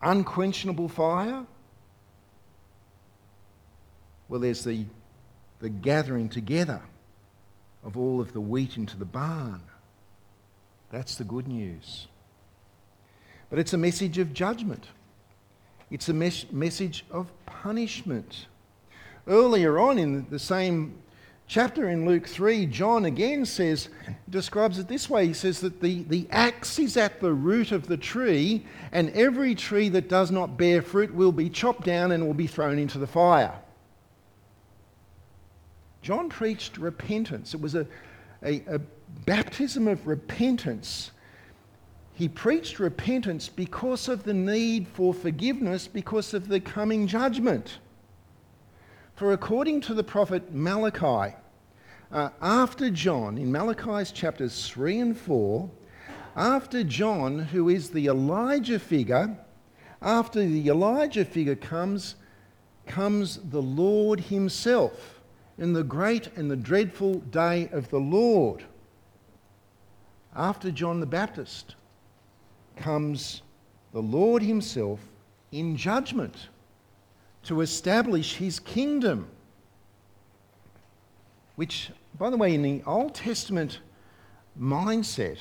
unquenchable 0.00 0.88
fire. 0.88 1.44
Well, 4.30 4.40
there's 4.40 4.64
the, 4.64 4.86
the 5.60 5.68
gathering 5.68 6.30
together 6.30 6.80
of 7.84 7.98
all 7.98 8.18
of 8.18 8.32
the 8.32 8.40
wheat 8.40 8.78
into 8.78 8.96
the 8.96 9.04
barn. 9.04 9.60
That's 10.90 11.16
the 11.16 11.24
good 11.24 11.46
news. 11.46 12.08
But 13.50 13.58
it's 13.58 13.74
a 13.74 13.78
message 13.78 14.16
of 14.16 14.32
judgment, 14.32 14.86
it's 15.90 16.08
a 16.08 16.14
mes- 16.14 16.50
message 16.50 17.04
of 17.10 17.30
punishment. 17.44 18.46
Earlier 19.28 19.78
on 19.78 19.98
in 19.98 20.26
the 20.30 20.38
same 20.38 20.98
chapter 21.46 21.90
in 21.90 22.06
Luke 22.06 22.26
3, 22.26 22.64
John 22.66 23.04
again 23.04 23.44
says, 23.44 23.90
describes 24.30 24.78
it 24.78 24.88
this 24.88 25.10
way. 25.10 25.26
He 25.26 25.34
says 25.34 25.60
that 25.60 25.80
the, 25.80 26.04
the 26.04 26.26
axe 26.30 26.78
is 26.78 26.96
at 26.96 27.20
the 27.20 27.32
root 27.32 27.70
of 27.70 27.86
the 27.86 27.96
tree, 27.96 28.64
and 28.90 29.10
every 29.10 29.54
tree 29.54 29.90
that 29.90 30.08
does 30.08 30.30
not 30.30 30.56
bear 30.56 30.80
fruit 30.80 31.14
will 31.14 31.32
be 31.32 31.50
chopped 31.50 31.84
down 31.84 32.12
and 32.12 32.26
will 32.26 32.34
be 32.34 32.46
thrown 32.46 32.78
into 32.78 32.98
the 32.98 33.06
fire. 33.06 33.54
John 36.00 36.30
preached 36.30 36.78
repentance. 36.78 37.52
It 37.52 37.60
was 37.60 37.74
a, 37.74 37.86
a, 38.42 38.62
a 38.66 38.78
baptism 39.26 39.88
of 39.88 40.06
repentance. 40.06 41.10
He 42.14 42.28
preached 42.28 42.78
repentance 42.78 43.48
because 43.48 44.08
of 44.08 44.22
the 44.22 44.32
need 44.32 44.88
for 44.88 45.12
forgiveness, 45.12 45.86
because 45.86 46.32
of 46.32 46.48
the 46.48 46.60
coming 46.60 47.06
judgment. 47.06 47.78
For 49.18 49.32
according 49.32 49.80
to 49.80 49.94
the 49.94 50.04
prophet 50.04 50.54
Malachi, 50.54 51.34
uh, 52.12 52.28
after 52.40 52.88
John, 52.88 53.36
in 53.36 53.50
Malachi's 53.50 54.12
chapters 54.12 54.68
3 54.68 55.00
and 55.00 55.18
4, 55.18 55.68
after 56.36 56.84
John, 56.84 57.40
who 57.40 57.68
is 57.68 57.90
the 57.90 58.06
Elijah 58.06 58.78
figure, 58.78 59.36
after 60.00 60.46
the 60.46 60.68
Elijah 60.68 61.24
figure 61.24 61.56
comes, 61.56 62.14
comes 62.86 63.40
the 63.50 63.60
Lord 63.60 64.20
Himself 64.20 65.20
in 65.58 65.72
the 65.72 65.82
great 65.82 66.28
and 66.36 66.48
the 66.48 66.54
dreadful 66.54 67.14
day 67.14 67.68
of 67.72 67.90
the 67.90 67.98
Lord. 67.98 68.66
After 70.36 70.70
John 70.70 71.00
the 71.00 71.06
Baptist 71.06 71.74
comes 72.76 73.42
the 73.92 74.00
Lord 74.00 74.44
Himself 74.44 75.00
in 75.50 75.76
judgment 75.76 76.36
to 77.44 77.60
establish 77.60 78.36
His 78.36 78.60
kingdom, 78.60 79.28
which, 81.56 81.90
by 82.18 82.30
the 82.30 82.36
way, 82.36 82.54
in 82.54 82.62
the 82.62 82.82
Old 82.86 83.14
Testament 83.14 83.80
mindset, 84.60 85.38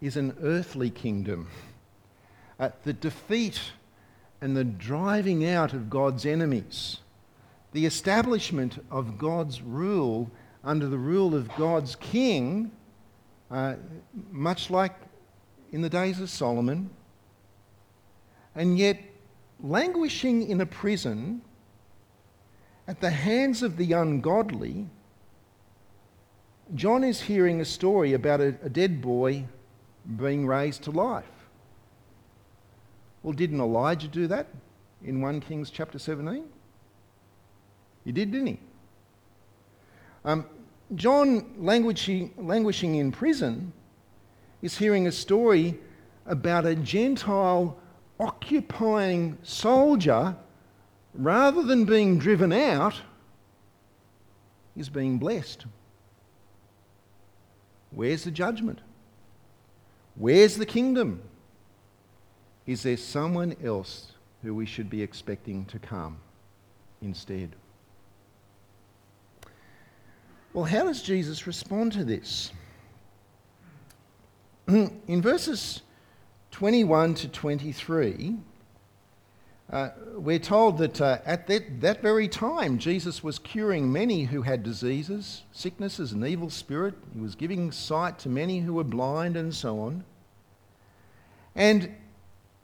is 0.00 0.16
an 0.16 0.36
earthly 0.42 0.90
kingdom. 0.90 1.48
Uh, 2.58 2.70
the 2.84 2.92
defeat 2.92 3.60
and 4.40 4.56
the 4.56 4.64
driving 4.64 5.46
out 5.46 5.72
of 5.72 5.90
God's 5.90 6.24
enemies 6.24 6.98
the 7.72 7.86
establishment 7.86 8.84
of 8.90 9.18
God's 9.18 9.62
rule 9.62 10.30
under 10.64 10.88
the 10.88 10.98
rule 10.98 11.34
of 11.34 11.54
God's 11.56 11.94
king, 11.96 12.70
uh, 13.50 13.76
much 14.30 14.70
like 14.70 14.94
in 15.72 15.80
the 15.80 15.88
days 15.88 16.20
of 16.20 16.28
Solomon, 16.28 16.90
and 18.54 18.76
yet 18.78 18.98
languishing 19.62 20.48
in 20.48 20.60
a 20.60 20.66
prison 20.66 21.42
at 22.86 23.00
the 23.00 23.10
hands 23.10 23.62
of 23.62 23.76
the 23.76 23.92
ungodly. 23.92 24.86
John 26.74 27.04
is 27.04 27.20
hearing 27.20 27.60
a 27.60 27.64
story 27.64 28.14
about 28.14 28.40
a, 28.40 28.54
a 28.62 28.68
dead 28.68 29.00
boy 29.00 29.46
being 30.16 30.46
raised 30.46 30.82
to 30.84 30.90
life. 30.90 31.24
Well, 33.22 33.32
didn't 33.32 33.60
Elijah 33.60 34.08
do 34.08 34.26
that 34.28 34.48
in 35.04 35.20
1 35.20 35.40
Kings 35.40 35.70
chapter 35.70 35.98
17? 35.98 36.44
He 38.04 38.12
did, 38.12 38.32
didn't 38.32 38.46
he? 38.46 38.60
Um, 40.24 40.46
John, 40.94 41.54
languishing, 41.58 42.32
languishing 42.36 42.96
in 42.96 43.12
prison, 43.12 43.72
is 44.62 44.76
hearing 44.76 45.06
a 45.06 45.12
story 45.12 45.78
about 46.26 46.66
a 46.66 46.74
Gentile 46.74 47.78
occupying 48.20 49.38
soldier, 49.42 50.36
rather 51.14 51.62
than 51.62 51.86
being 51.86 52.18
driven 52.18 52.52
out, 52.52 52.94
is 54.76 54.88
being 54.88 55.18
blessed. 55.18 55.64
Where's 57.90 58.22
the 58.24 58.30
judgment? 58.30 58.80
Where's 60.14 60.56
the 60.56 60.66
kingdom? 60.66 61.22
Is 62.66 62.82
there 62.82 62.96
someone 62.96 63.56
else 63.64 64.12
who 64.42 64.54
we 64.54 64.66
should 64.66 64.90
be 64.90 65.02
expecting 65.02 65.64
to 65.66 65.78
come 65.78 66.18
instead? 67.02 67.56
Well, 70.52 70.64
how 70.64 70.84
does 70.84 71.02
Jesus 71.02 71.46
respond 71.46 71.92
to 71.92 72.04
this? 72.04 72.52
In 74.68 75.22
verses 75.22 75.82
21 76.50 77.14
to 77.14 77.28
23, 77.28 78.36
uh, 79.72 79.90
we're 80.16 80.38
told 80.38 80.78
that 80.78 81.00
uh, 81.00 81.18
at 81.24 81.46
that, 81.46 81.80
that 81.80 82.02
very 82.02 82.26
time, 82.26 82.76
Jesus 82.76 83.22
was 83.22 83.38
curing 83.38 83.92
many 83.92 84.24
who 84.24 84.42
had 84.42 84.64
diseases, 84.64 85.42
sicknesses, 85.52 86.10
and 86.10 86.26
evil 86.26 86.50
spirit. 86.50 86.94
He 87.14 87.20
was 87.20 87.36
giving 87.36 87.70
sight 87.70 88.18
to 88.20 88.28
many 88.28 88.60
who 88.60 88.74
were 88.74 88.84
blind, 88.84 89.36
and 89.36 89.54
so 89.54 89.78
on. 89.78 90.04
And 91.54 91.94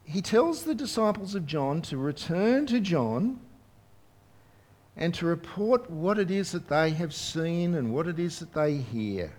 he 0.02 0.20
tells 0.20 0.64
the 0.64 0.74
disciples 0.74 1.36
of 1.36 1.46
John 1.46 1.80
to 1.82 1.96
return 1.96 2.66
to 2.66 2.80
John 2.80 3.40
and 4.96 5.14
to 5.14 5.26
report 5.26 5.90
what 5.90 6.18
it 6.18 6.30
is 6.30 6.52
that 6.52 6.68
they 6.68 6.90
have 6.90 7.14
seen 7.14 7.74
and 7.74 7.92
what 7.92 8.08
it 8.08 8.18
is 8.18 8.40
that 8.40 8.54
they 8.54 8.76
hear. 8.76 9.32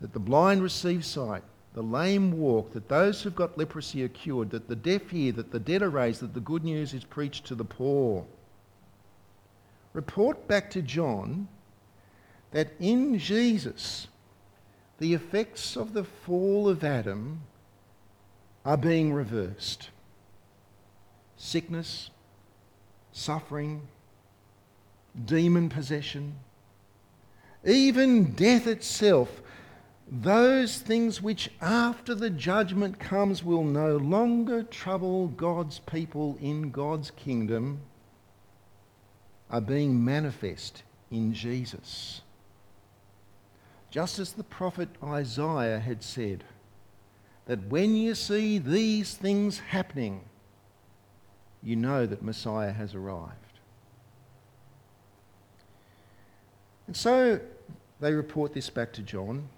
That 0.00 0.12
the 0.12 0.20
blind 0.20 0.62
receive 0.62 1.04
sight, 1.04 1.42
the 1.74 1.82
lame 1.82 2.32
walk, 2.32 2.72
that 2.72 2.88
those 2.88 3.22
who've 3.22 3.34
got 3.34 3.58
leprosy 3.58 4.02
are 4.02 4.08
cured, 4.08 4.50
that 4.50 4.68
the 4.68 4.76
deaf 4.76 5.10
hear, 5.10 5.32
that 5.32 5.50
the 5.50 5.60
dead 5.60 5.82
are 5.82 5.90
raised, 5.90 6.22
that 6.22 6.34
the 6.34 6.40
good 6.40 6.64
news 6.64 6.94
is 6.94 7.04
preached 7.04 7.46
to 7.46 7.54
the 7.54 7.64
poor. 7.64 8.26
Report 9.92 10.46
back 10.48 10.70
to 10.70 10.82
John 10.82 11.48
that 12.50 12.72
in 12.80 13.18
Jesus, 13.18 14.08
the 14.98 15.14
effects 15.14 15.76
of 15.76 15.92
the 15.92 16.04
fall 16.04 16.68
of 16.68 16.82
Adam 16.82 17.42
are 18.64 18.76
being 18.76 19.12
reversed. 19.12 19.90
Sickness, 21.36 22.10
suffering, 23.12 23.82
demon 25.24 25.68
possession, 25.68 26.34
even 27.64 28.32
death 28.32 28.66
itself, 28.66 29.42
those 30.10 30.78
things 30.78 31.20
which 31.20 31.50
after 31.60 32.14
the 32.14 32.30
judgment 32.30 32.98
comes 32.98 33.44
will 33.44 33.64
no 33.64 33.96
longer 33.96 34.62
trouble 34.62 35.28
God's 35.28 35.80
people 35.80 36.38
in 36.40 36.70
God's 36.70 37.10
kingdom 37.10 37.80
are 39.50 39.60
being 39.60 40.04
manifest 40.04 40.82
in 41.10 41.34
Jesus. 41.34 42.22
Just 43.90 44.18
as 44.18 44.32
the 44.32 44.44
prophet 44.44 44.88
Isaiah 45.02 45.78
had 45.78 46.02
said, 46.02 46.44
that 47.46 47.66
when 47.68 47.96
you 47.96 48.14
see 48.14 48.58
these 48.58 49.14
things 49.14 49.58
happening, 49.58 50.20
you 51.62 51.76
know 51.76 52.06
that 52.06 52.22
Messiah 52.22 52.72
has 52.72 52.94
arrived. 52.94 53.34
And 56.86 56.96
so 56.96 57.40
they 58.00 58.12
report 58.12 58.54
this 58.54 58.70
back 58.70 58.92
to 58.94 59.02
John. 59.02 59.48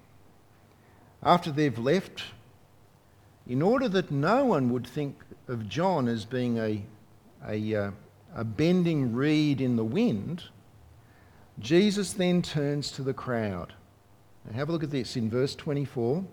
After 1.22 1.50
they've 1.50 1.78
left, 1.78 2.22
in 3.46 3.62
order 3.62 3.88
that 3.88 4.10
no 4.10 4.44
one 4.44 4.70
would 4.70 4.86
think 4.86 5.16
of 5.48 5.68
John 5.68 6.08
as 6.08 6.24
being 6.24 6.58
a, 6.58 6.82
a, 7.46 7.74
uh, 7.74 7.90
a 8.34 8.44
bending 8.44 9.12
reed 9.12 9.60
in 9.60 9.76
the 9.76 9.84
wind, 9.84 10.44
Jesus 11.58 12.12
then 12.12 12.42
turns 12.42 12.90
to 12.92 13.02
the 13.02 13.14
crowd. 13.14 13.74
Now 14.44 14.56
have 14.56 14.68
a 14.68 14.72
look 14.72 14.84
at 14.84 14.90
this 14.90 15.16
in 15.16 15.28
verse 15.28 15.54
24. 15.54 16.24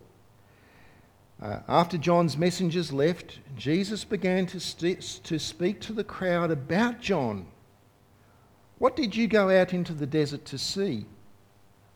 Uh, 1.41 1.59
after 1.67 1.97
John's 1.97 2.37
messengers 2.37 2.91
left, 2.91 3.39
Jesus 3.55 4.03
began 4.03 4.45
to, 4.47 4.59
st- 4.59 5.01
to 5.23 5.37
speak 5.37 5.81
to 5.81 5.93
the 5.93 6.03
crowd 6.03 6.49
about 6.49 7.01
John 7.01 7.47
what 8.79 8.95
did 8.95 9.15
you 9.15 9.27
go 9.27 9.49
out 9.49 9.73
into 9.73 9.93
the 9.93 10.05
desert 10.05 10.45
to 10.45 10.57
see? 10.57 11.05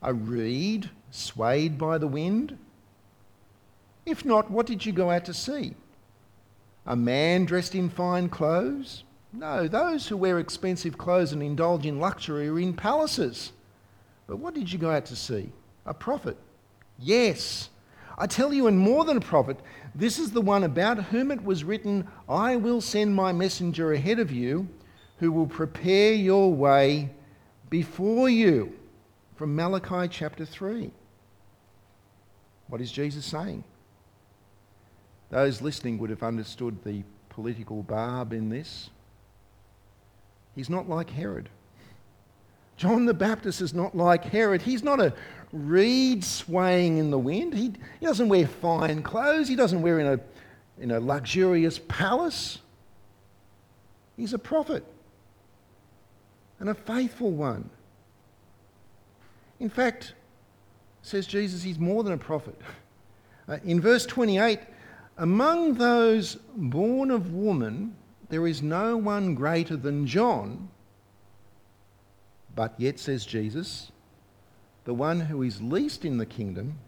A 0.02 0.14
reed 0.14 0.90
swayed 1.12 1.78
by 1.78 1.98
the 2.00 2.08
wind? 2.08 2.58
If 4.12 4.26
not, 4.26 4.52
what 4.52 4.66
did 4.66 4.86
you 4.86 4.92
go 4.92 5.10
out 5.10 5.24
to 5.26 5.34
see? 5.34 5.74
A 6.86 6.98
man 6.98 7.46
dressed 7.46 7.76
in 7.76 7.90
fine 7.90 8.28
clothes? 8.28 9.06
No, 9.32 9.70
those 9.70 10.06
who 10.06 10.18
wear 10.18 10.38
expensive 10.38 10.98
clothes 10.98 11.32
and 11.32 11.42
indulge 11.42 11.86
in 11.86 11.98
luxury 11.98 12.50
are 12.50 12.60
in 12.60 12.74
palaces. 12.74 13.54
But 14.28 14.40
what 14.40 14.54
did 14.54 14.70
you 14.70 14.78
go 14.78 14.92
out 14.92 15.06
to 15.06 15.16
see? 15.16 15.54
A 15.86 15.94
prophet? 15.94 16.36
Yes. 17.00 17.70
I 18.18 18.28
tell 18.28 18.54
you, 18.54 18.68
and 18.68 18.78
more 18.78 19.06
than 19.06 19.16
a 19.16 19.22
prophet, 19.22 19.58
this 19.96 20.20
is 20.20 20.32
the 20.32 20.42
one 20.42 20.66
about 20.66 21.06
whom 21.06 21.32
it 21.32 21.42
was 21.42 21.64
written, 21.64 22.06
I 22.28 22.58
will 22.58 22.82
send 22.82 23.16
my 23.16 23.32
messenger 23.32 23.94
ahead 23.94 24.20
of 24.20 24.30
you 24.30 24.68
who 25.20 25.32
will 25.32 25.48
prepare 25.48 26.12
your 26.12 26.54
way 26.54 27.12
before 27.70 28.28
you. 28.28 28.78
From 29.36 29.56
Malachi 29.56 30.10
chapter 30.10 30.46
3. 30.46 30.92
What 32.68 32.82
is 32.82 32.92
Jesus 32.92 33.26
saying? 33.26 33.64
Those 35.32 35.62
listening 35.62 35.98
would 35.98 36.10
have 36.10 36.24
understood 36.24 36.84
the 36.84 37.04
political 37.30 37.84
barb 37.84 38.34
in 38.34 38.50
this. 38.50 38.90
He's 40.56 40.70
not 40.70 40.90
like 40.90 41.10
Herod. 41.10 41.50
John 42.76 43.06
the 43.06 43.14
Baptist 43.14 43.62
is 43.62 43.74
not 43.74 43.96
like 43.96 44.26
Herod. 44.26 44.62
He's 44.62 44.84
not 44.84 45.00
a 45.00 45.14
reed 45.54 46.26
swaying 46.26 46.98
in 46.98 47.12
the 47.12 47.20
wind. 47.20 47.54
He, 47.54 47.74
he 48.00 48.06
doesn't 48.06 48.28
wear 48.28 48.46
fine 48.46 49.02
clothes. 49.04 49.48
He 49.48 49.56
doesn't 49.56 49.82
wear 49.82 50.00
in 50.00 50.08
a, 50.08 50.20
in 50.80 50.92
a 50.92 51.00
luxurious 51.00 51.80
palace. 51.88 52.60
He's 54.18 54.34
a 54.34 54.40
prophet 54.40 54.84
and 56.60 56.70
a 56.70 56.74
faithful 56.74 57.32
one. 57.32 57.70
In 59.62 59.70
fact, 59.70 60.14
says 61.04 61.26
Jesus, 61.26 61.64
he's 61.64 61.80
more 61.80 62.04
than 62.04 62.14
a 62.14 62.18
prophet. 62.18 62.60
Uh, 63.48 63.58
in 63.64 63.80
verse 63.80 64.06
28, 64.06 64.60
among 65.18 65.76
those 65.76 66.36
born 66.56 67.12
of 67.12 67.34
woman, 67.34 67.96
there 68.30 68.48
is 68.48 68.62
no 68.62 68.98
one 68.98 69.36
greater 69.36 69.76
than 69.76 70.08
John, 70.08 70.70
but 72.56 72.74
yet, 72.78 73.00
says 73.00 73.26
Jesus, 73.26 73.92
the 74.84 74.94
one 74.94 75.20
who 75.20 75.42
is 75.44 75.62
least 75.62 76.06
in 76.06 76.18
the 76.18 76.26
kingdom 76.26 76.80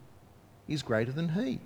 is 0.67 0.81
greater 0.81 1.11
than 1.11 1.29
he. 1.29 1.59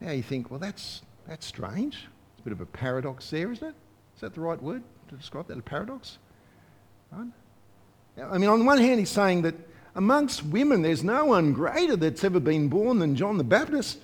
Now 0.00 0.12
you 0.12 0.22
think, 0.22 0.50
well, 0.50 0.58
that's, 0.58 1.02
that's 1.26 1.46
strange. 1.46 2.08
It's 2.32 2.40
a 2.40 2.42
bit 2.42 2.52
of 2.52 2.60
a 2.60 2.66
paradox 2.66 3.30
there, 3.30 3.52
isn't 3.52 3.68
it? 3.68 3.74
Is 4.14 4.20
that 4.20 4.34
the 4.34 4.40
right 4.40 4.60
word 4.60 4.82
to 5.08 5.14
describe 5.14 5.46
that, 5.48 5.58
a 5.58 5.62
paradox? 5.62 6.18
Right? 7.10 7.28
I 8.18 8.38
mean, 8.38 8.50
on 8.50 8.58
the 8.58 8.64
one 8.64 8.78
hand, 8.78 8.98
he's 8.98 9.10
saying 9.10 9.42
that 9.42 9.54
amongst 9.94 10.44
women, 10.44 10.82
there's 10.82 11.04
no 11.04 11.26
one 11.26 11.52
greater 11.52 11.96
that's 11.96 12.24
ever 12.24 12.40
been 12.40 12.68
born 12.68 12.98
than 12.98 13.14
John 13.14 13.38
the 13.38 13.44
Baptist. 13.44 13.98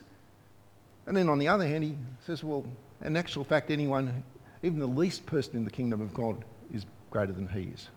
And 1.08 1.16
then 1.16 1.30
on 1.30 1.38
the 1.38 1.48
other 1.48 1.66
hand, 1.66 1.82
he 1.84 1.96
says, 2.26 2.44
well, 2.44 2.66
in 3.02 3.16
actual 3.16 3.42
fact, 3.42 3.70
anyone, 3.70 4.22
even 4.62 4.78
the 4.78 4.86
least 4.86 5.24
person 5.24 5.56
in 5.56 5.64
the 5.64 5.70
kingdom 5.70 6.02
of 6.02 6.12
God, 6.12 6.44
is 6.70 6.84
greater 7.10 7.32
than 7.32 7.48
he 7.48 7.62
is. 7.62 7.88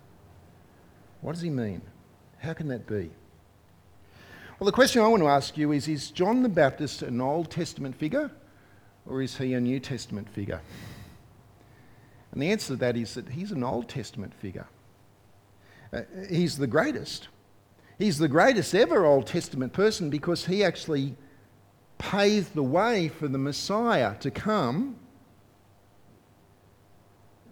What 1.19 1.34
does 1.34 1.41
he 1.41 1.50
mean? 1.50 1.82
How 2.39 2.54
can 2.54 2.69
that 2.69 2.88
be? 2.88 3.12
Well, 4.58 4.65
the 4.65 4.71
question 4.71 5.02
I 5.02 5.08
want 5.08 5.21
to 5.24 5.28
ask 5.28 5.58
you 5.58 5.74
is 5.74 5.89
Is 5.89 6.10
John 6.10 6.41
the 6.41 6.50
Baptist 6.50 7.02
an 7.02 7.19
Old 7.19 7.52
Testament 7.52 7.95
figure 7.95 8.32
or 9.06 9.21
is 9.21 9.38
he 9.38 9.56
a 9.56 9.60
New 9.60 9.82
Testament 9.82 10.30
figure? 10.30 10.62
And 12.32 12.41
the 12.41 12.50
answer 12.50 12.67
to 12.67 12.76
that 12.78 12.95
is 12.95 13.15
that 13.15 13.28
he's 13.28 13.52
an 13.52 13.63
Old 13.63 13.89
Testament 13.89 14.34
figure. 14.36 14.67
Uh, 15.91 16.04
he's 16.30 16.58
the 16.58 16.67
greatest. 16.67 17.28
He's 18.00 18.17
the 18.17 18.30
greatest 18.30 18.74
ever 18.74 19.06
Old 19.06 19.28
Testament 19.28 19.74
person 19.74 20.10
because 20.10 20.45
he 20.45 20.63
actually 20.63 21.17
paved 22.02 22.56
the 22.56 22.64
way 22.64 23.08
for 23.08 23.28
the 23.28 23.38
Messiah 23.38 24.16
to 24.20 24.32
come. 24.32 24.96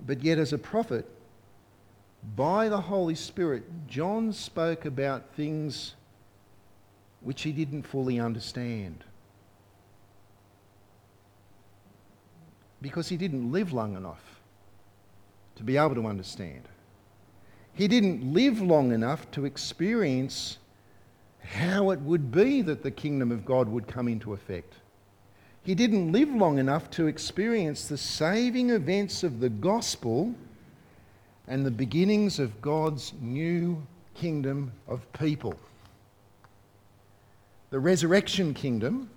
But 0.05 0.23
yet, 0.23 0.39
as 0.39 0.51
a 0.53 0.57
prophet, 0.57 1.07
by 2.35 2.67
the 2.67 2.81
Holy 2.81 3.13
Spirit, 3.13 3.63
John 3.87 4.33
spoke 4.33 4.85
about 4.85 5.35
things 5.35 5.93
which 7.21 7.43
he 7.43 7.51
didn't 7.51 7.83
fully 7.83 8.19
understand. 8.19 9.03
Because 12.81 13.07
he 13.09 13.17
didn't 13.17 13.51
live 13.51 13.71
long 13.71 13.95
enough 13.95 14.41
to 15.57 15.63
be 15.63 15.77
able 15.77 15.95
to 15.95 16.07
understand. 16.07 16.63
He 17.73 17.87
didn't 17.87 18.33
live 18.33 18.61
long 18.61 18.93
enough 18.93 19.29
to 19.31 19.45
experience 19.45 20.57
how 21.43 21.91
it 21.91 21.99
would 22.01 22.31
be 22.31 22.61
that 22.61 22.83
the 22.83 22.91
kingdom 22.91 23.31
of 23.31 23.45
God 23.45 23.67
would 23.69 23.87
come 23.87 24.07
into 24.07 24.33
effect. 24.33 24.73
He 25.63 25.75
didn't 25.75 26.11
live 26.11 26.29
long 26.29 26.57
enough 26.57 26.89
to 26.91 27.07
experience 27.07 27.87
the 27.87 27.97
saving 27.97 28.69
events 28.69 29.23
of 29.23 29.39
the 29.39 29.49
gospel 29.49 30.33
and 31.47 31.65
the 31.65 31.71
beginnings 31.71 32.39
of 32.39 32.61
God's 32.61 33.13
new 33.21 33.81
kingdom 34.15 34.71
of 34.87 35.11
people. 35.13 35.55
The 37.71 37.79
resurrection 37.79 38.53
kingdom, 38.53 39.09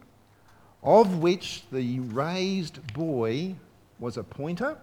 of 0.83 1.18
which 1.18 1.64
the 1.70 2.01
raised 2.01 2.93
boy 2.93 3.55
was 3.99 4.16
a 4.16 4.23
pointer, 4.23 4.77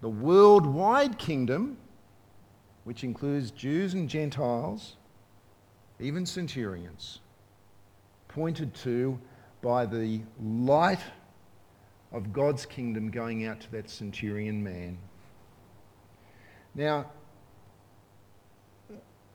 the 0.00 0.08
worldwide 0.08 1.18
kingdom 1.18 1.76
which 2.84 3.02
includes 3.02 3.50
Jews 3.50 3.94
and 3.94 4.08
Gentiles, 4.08 4.96
even 6.00 6.26
centurions, 6.26 7.20
pointed 8.28 8.74
to 8.74 9.18
by 9.62 9.86
the 9.86 10.20
light 10.42 11.00
of 12.12 12.32
God's 12.32 12.66
kingdom 12.66 13.10
going 13.10 13.46
out 13.46 13.60
to 13.60 13.72
that 13.72 13.90
centurion 13.90 14.62
man. 14.62 14.98
Now, 16.74 17.06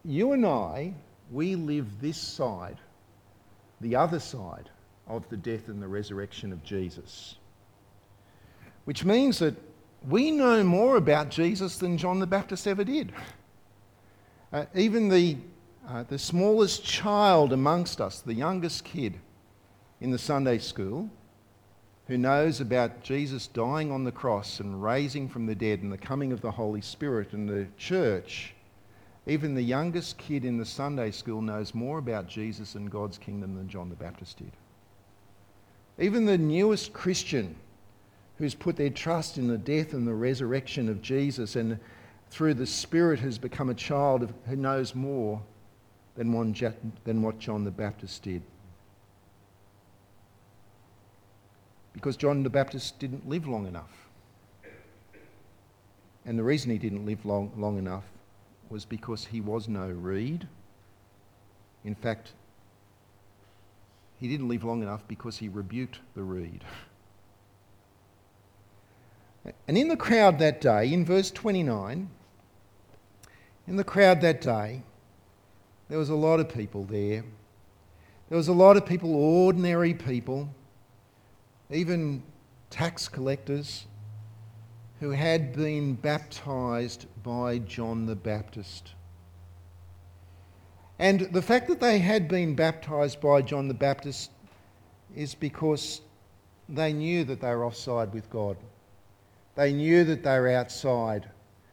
you 0.03 0.31
and 0.31 0.45
I, 0.45 0.93
we 1.31 1.55
live 1.55 1.99
this 1.99 2.17
side, 2.17 2.77
the 3.81 3.95
other 3.95 4.19
side 4.19 4.69
of 5.07 5.27
the 5.29 5.37
death 5.37 5.67
and 5.67 5.81
the 5.81 5.87
resurrection 5.87 6.53
of 6.53 6.63
Jesus. 6.63 7.35
Which 8.85 9.03
means 9.03 9.39
that 9.39 9.55
we 10.07 10.31
know 10.31 10.63
more 10.63 10.97
about 10.97 11.29
Jesus 11.29 11.77
than 11.77 11.97
John 11.97 12.19
the 12.19 12.27
Baptist 12.27 12.67
ever 12.67 12.83
did. 12.83 13.11
Uh, 14.51 14.65
even 14.73 15.09
the, 15.09 15.37
uh, 15.87 16.03
the 16.03 16.19
smallest 16.19 16.83
child 16.83 17.53
amongst 17.53 17.99
us, 17.99 18.19
the 18.19 18.33
youngest 18.33 18.83
kid 18.83 19.19
in 19.99 20.11
the 20.11 20.17
Sunday 20.17 20.57
school, 20.57 21.09
who 22.07 22.17
knows 22.17 22.59
about 22.61 23.03
Jesus 23.03 23.47
dying 23.47 23.91
on 23.91 24.03
the 24.03 24.11
cross 24.11 24.59
and 24.59 24.83
raising 24.83 25.29
from 25.29 25.45
the 25.45 25.55
dead 25.55 25.81
and 25.81 25.91
the 25.91 25.97
coming 25.97 26.31
of 26.31 26.41
the 26.41 26.51
Holy 26.51 26.81
Spirit 26.81 27.33
and 27.33 27.47
the 27.47 27.67
church, 27.77 28.53
even 29.27 29.53
the 29.53 29.61
youngest 29.61 30.17
kid 30.17 30.45
in 30.45 30.57
the 30.57 30.65
Sunday 30.65 31.11
school 31.11 31.41
knows 31.41 31.73
more 31.73 31.99
about 31.99 32.27
Jesus 32.27 32.75
and 32.75 32.91
God's 32.91 33.17
kingdom 33.17 33.55
than 33.55 33.69
John 33.69 33.89
the 33.89 33.95
Baptist 33.95 34.37
did. 34.37 34.51
Even 35.99 36.25
the 36.25 36.37
newest 36.37 36.93
Christian 36.93 37.55
who's 38.37 38.55
put 38.55 38.75
their 38.75 38.89
trust 38.89 39.37
in 39.37 39.47
the 39.47 39.57
death 39.57 39.93
and 39.93 40.07
the 40.07 40.13
resurrection 40.13 40.89
of 40.89 41.01
Jesus 41.01 41.55
and 41.55 41.79
through 42.31 42.55
the 42.55 42.65
Spirit 42.65 43.19
has 43.19 43.37
become 43.37 43.69
a 43.69 43.75
child 43.75 44.33
who 44.47 44.55
knows 44.55 44.95
more 44.95 45.41
than, 46.15 46.75
than 47.03 47.21
what 47.21 47.39
John 47.39 47.63
the 47.63 47.71
Baptist 47.71 48.23
did. 48.23 48.41
Because 51.93 52.17
John 52.17 52.43
the 52.43 52.49
Baptist 52.49 52.99
didn't 52.99 53.27
live 53.27 53.47
long 53.47 53.67
enough. 53.67 54.09
And 56.25 56.37
the 56.37 56.43
reason 56.43 56.71
he 56.71 56.77
didn't 56.77 57.05
live 57.05 57.25
long, 57.25 57.51
long 57.57 57.77
enough 57.77 58.03
was 58.69 58.85
because 58.85 59.25
he 59.25 59.41
was 59.41 59.67
no 59.67 59.89
reed. 59.89 60.47
In 61.83 61.95
fact, 61.95 62.33
he 64.19 64.27
didn't 64.27 64.47
live 64.47 64.63
long 64.63 64.81
enough 64.83 65.01
because 65.07 65.37
he 65.37 65.49
rebuked 65.49 65.99
the 66.15 66.23
reed. 66.23 66.63
And 69.67 69.75
in 69.75 69.87
the 69.87 69.97
crowd 69.97 70.37
that 70.37 70.61
day, 70.61 70.93
in 70.93 71.03
verse 71.03 71.31
29, 71.31 72.11
in 73.67 73.75
the 73.75 73.83
crowd 73.83 74.21
that 74.21 74.39
day, 74.39 74.83
there 75.91 75.99
was 75.99 76.09
a 76.09 76.15
lot 76.15 76.39
of 76.39 76.47
people 76.47 76.85
there. 76.85 77.21
There 78.29 78.37
was 78.37 78.47
a 78.47 78.53
lot 78.53 78.77
of 78.77 78.85
people, 78.85 79.13
ordinary 79.13 79.93
people, 79.93 80.47
even 81.69 82.23
tax 82.69 83.09
collectors, 83.09 83.87
who 85.01 85.09
had 85.09 85.51
been 85.51 85.95
baptized 85.95 87.07
by 87.23 87.57
John 87.57 88.05
the 88.05 88.15
Baptist. 88.15 88.93
And 90.97 91.27
the 91.33 91.41
fact 91.41 91.67
that 91.67 91.81
they 91.81 91.99
had 91.99 92.29
been 92.29 92.55
baptized 92.55 93.19
by 93.19 93.41
John 93.41 93.67
the 93.67 93.73
Baptist 93.73 94.31
is 95.13 95.35
because 95.35 95.99
they 96.69 96.93
knew 96.93 97.25
that 97.25 97.41
they 97.41 97.49
were 97.49 97.65
offside 97.65 98.13
with 98.13 98.29
God. 98.29 98.55
They 99.55 99.73
knew 99.73 100.05
that 100.05 100.23
they 100.23 100.39
were 100.39 100.51
outside. 100.51 101.27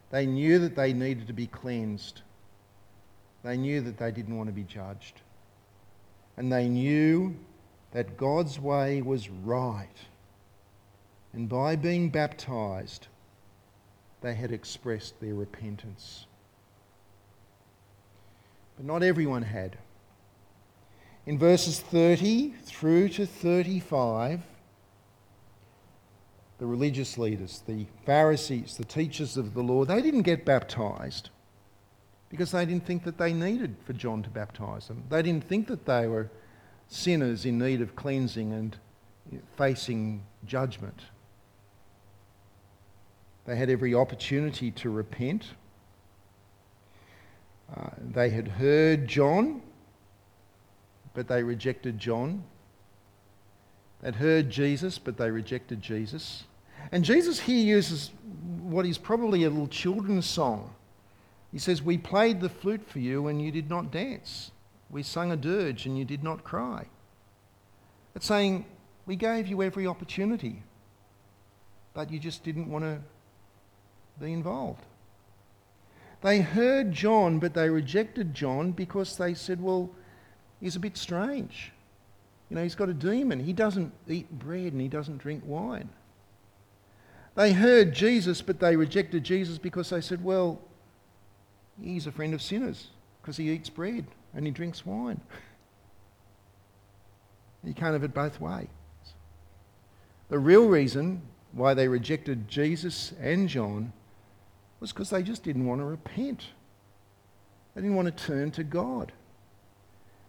They 0.09 0.25
knew 0.25 0.59
that 0.59 0.75
they 0.75 0.91
needed 0.91 1.25
to 1.27 1.33
be 1.33 1.47
cleansed. 1.47 2.23
They 3.43 3.57
knew 3.57 3.81
that 3.81 3.97
they 3.97 4.11
didn't 4.11 4.37
want 4.37 4.47
to 4.47 4.53
be 4.53 4.63
judged. 4.63 5.21
And 6.37 6.51
they 6.51 6.67
knew 6.67 7.35
that 7.91 8.17
God's 8.17 8.59
way 8.59 9.01
was 9.01 9.29
right. 9.29 9.87
And 11.33 11.47
by 11.47 11.75
being 11.75 12.09
baptized, 12.09 13.07
they 14.21 14.33
had 14.33 14.51
expressed 14.51 15.19
their 15.19 15.35
repentance. 15.35 16.25
But 18.75 18.85
not 18.85 19.03
everyone 19.03 19.43
had. 19.43 19.77
In 21.25 21.37
verses 21.37 21.79
30 21.79 22.55
through 22.63 23.09
to 23.09 23.25
35, 23.25 24.41
the 26.57 26.65
religious 26.65 27.17
leaders, 27.17 27.63
the 27.67 27.85
Pharisees, 28.05 28.75
the 28.75 28.85
teachers 28.85 29.37
of 29.37 29.53
the 29.53 29.61
law, 29.61 29.85
they 29.85 30.01
didn't 30.01 30.23
get 30.23 30.43
baptized 30.43 31.29
because 32.29 32.51
they 32.51 32.65
didn't 32.65 32.85
think 32.85 33.03
that 33.03 33.17
they 33.17 33.33
needed 33.33 33.75
for 33.85 33.93
John 33.93 34.21
to 34.23 34.29
baptize 34.29 34.87
them. 34.87 35.03
They 35.09 35.21
didn't 35.21 35.45
think 35.45 35.67
that 35.67 35.85
they 35.85 36.07
were 36.07 36.29
sinners 36.87 37.45
in 37.45 37.57
need 37.57 37.81
of 37.81 37.95
cleansing 37.95 38.53
and 38.53 38.77
facing 39.57 40.23
judgment. 40.45 41.01
They 43.45 43.55
had 43.55 43.69
every 43.69 43.95
opportunity 43.95 44.71
to 44.71 44.89
repent. 44.89 45.45
Uh, 47.75 47.89
they 47.99 48.29
had 48.29 48.47
heard 48.47 49.07
John, 49.07 49.61
but 51.13 51.27
they 51.27 51.41
rejected 51.43 51.97
John. 51.97 52.43
They'd 54.01 54.15
heard 54.15 54.49
Jesus, 54.49 54.97
but 54.97 55.17
they 55.17 55.29
rejected 55.29 55.81
Jesus. 55.81 56.43
And 56.91 57.03
Jesus 57.03 57.39
here 57.39 57.65
uses 57.65 58.11
what 58.61 58.85
is 58.85 58.97
probably 58.97 59.43
a 59.43 59.49
little 59.49 59.67
children's 59.67 60.25
song. 60.25 60.73
He 61.51 61.59
says, 61.59 61.81
We 61.81 61.97
played 61.97 62.41
the 62.41 62.49
flute 62.49 62.87
for 62.87 62.99
you 62.99 63.27
and 63.27 63.41
you 63.41 63.51
did 63.51 63.69
not 63.69 63.91
dance. 63.91 64.51
We 64.89 65.03
sung 65.03 65.31
a 65.31 65.37
dirge 65.37 65.85
and 65.85 65.97
you 65.97 66.05
did 66.05 66.23
not 66.23 66.43
cry. 66.43 66.85
It's 68.15 68.25
saying, 68.25 68.65
We 69.05 69.15
gave 69.15 69.47
you 69.47 69.61
every 69.61 69.87
opportunity, 69.87 70.63
but 71.93 72.11
you 72.11 72.19
just 72.19 72.43
didn't 72.43 72.69
want 72.69 72.85
to 72.85 72.99
be 74.19 74.33
involved. 74.33 74.85
They 76.21 76.41
heard 76.41 76.91
John, 76.91 77.39
but 77.39 77.53
they 77.53 77.69
rejected 77.69 78.33
John 78.33 78.71
because 78.71 79.17
they 79.17 79.33
said, 79.33 79.61
well, 79.61 79.89
he's 80.59 80.75
a 80.75 80.79
bit 80.79 80.97
strange. 80.97 81.71
You 82.49 82.57
know, 82.57 82.63
he's 82.63 82.75
got 82.75 82.89
a 82.89 82.93
demon. 82.93 83.39
He 83.39 83.53
doesn't 83.53 83.93
eat 84.07 84.29
bread 84.31 84.73
and 84.73 84.81
he 84.81 84.87
doesn't 84.87 85.19
drink 85.19 85.43
wine. 85.45 85.89
They 87.35 87.53
heard 87.53 87.93
Jesus, 87.93 88.41
but 88.41 88.59
they 88.59 88.75
rejected 88.75 89.23
Jesus 89.23 89.57
because 89.57 89.91
they 89.91 90.01
said, 90.01 90.23
well, 90.23 90.59
he's 91.81 92.07
a 92.07 92.11
friend 92.11 92.33
of 92.33 92.41
sinners 92.41 92.87
because 93.21 93.37
he 93.37 93.49
eats 93.49 93.69
bread 93.69 94.05
and 94.33 94.45
he 94.45 94.51
drinks 94.51 94.85
wine. 94.85 95.21
You 97.63 97.73
can't 97.73 97.93
have 97.93 98.03
it 98.03 98.13
both 98.13 98.39
ways. 98.39 98.67
The 100.29 100.39
real 100.39 100.67
reason 100.67 101.21
why 101.51 101.73
they 101.73 101.87
rejected 101.87 102.47
Jesus 102.47 103.13
and 103.19 103.49
John 103.49 103.91
was 104.79 104.91
because 104.91 105.09
they 105.09 105.23
just 105.23 105.43
didn't 105.43 105.65
want 105.65 105.81
to 105.81 105.85
repent. 105.85 106.45
They 107.75 107.81
didn't 107.81 107.95
want 107.95 108.15
to 108.15 108.25
turn 108.25 108.51
to 108.51 108.63
God. 108.63 109.11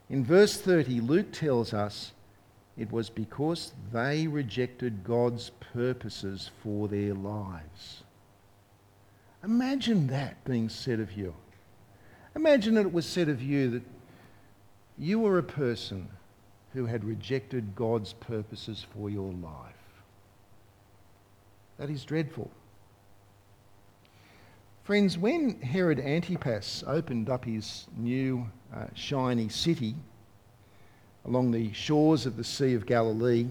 In 0.09 0.25
verse 0.25 0.61
30, 0.61 1.01
Luke 1.01 1.33
tells 1.33 1.73
us 1.73 2.13
it 2.77 2.91
was 2.91 3.11
because 3.11 3.73
they 3.93 4.27
rejected 4.27 5.05
God's 5.05 5.51
purposes 5.73 6.51
for 6.63 6.89
their 6.89 7.15
lives. 7.15 8.03
Imagine 9.43 10.09
that 10.09 10.45
being 10.45 10.69
said 10.69 11.01
of 11.01 11.13
you. 11.13 11.35
Imagine 12.37 12.75
that 12.75 12.87
it 12.87 12.93
was 12.93 13.07
said 13.07 13.29
of 13.29 13.43
you 13.43 13.71
that 13.71 13.83
you 14.99 15.19
were 15.19 15.39
a 15.39 15.43
person 15.43 16.09
who 16.73 16.87
had 16.87 17.05
rejected 17.05 17.75
God's 17.75 18.13
purposes 18.13 18.87
for 18.95 19.11
your 19.11 19.33
life. 19.33 19.75
That 21.79 21.91
is 21.91 22.05
dreadful. 22.05 22.51
Friends, 24.85 25.17
when 25.17 25.61
Herod 25.61 26.01
Antipas 26.01 26.85
opened 26.87 27.31
up 27.31 27.45
his 27.45 27.87
new 27.97 28.47
uh, 28.75 28.87
shiny 28.95 29.49
city 29.49 29.95
along 31.25 31.51
the 31.51 31.73
shores 31.73 32.27
of 32.27 32.37
the 32.37 32.45
Sea 32.45 32.75
of 32.75 32.87
Galilee, 32.87 33.47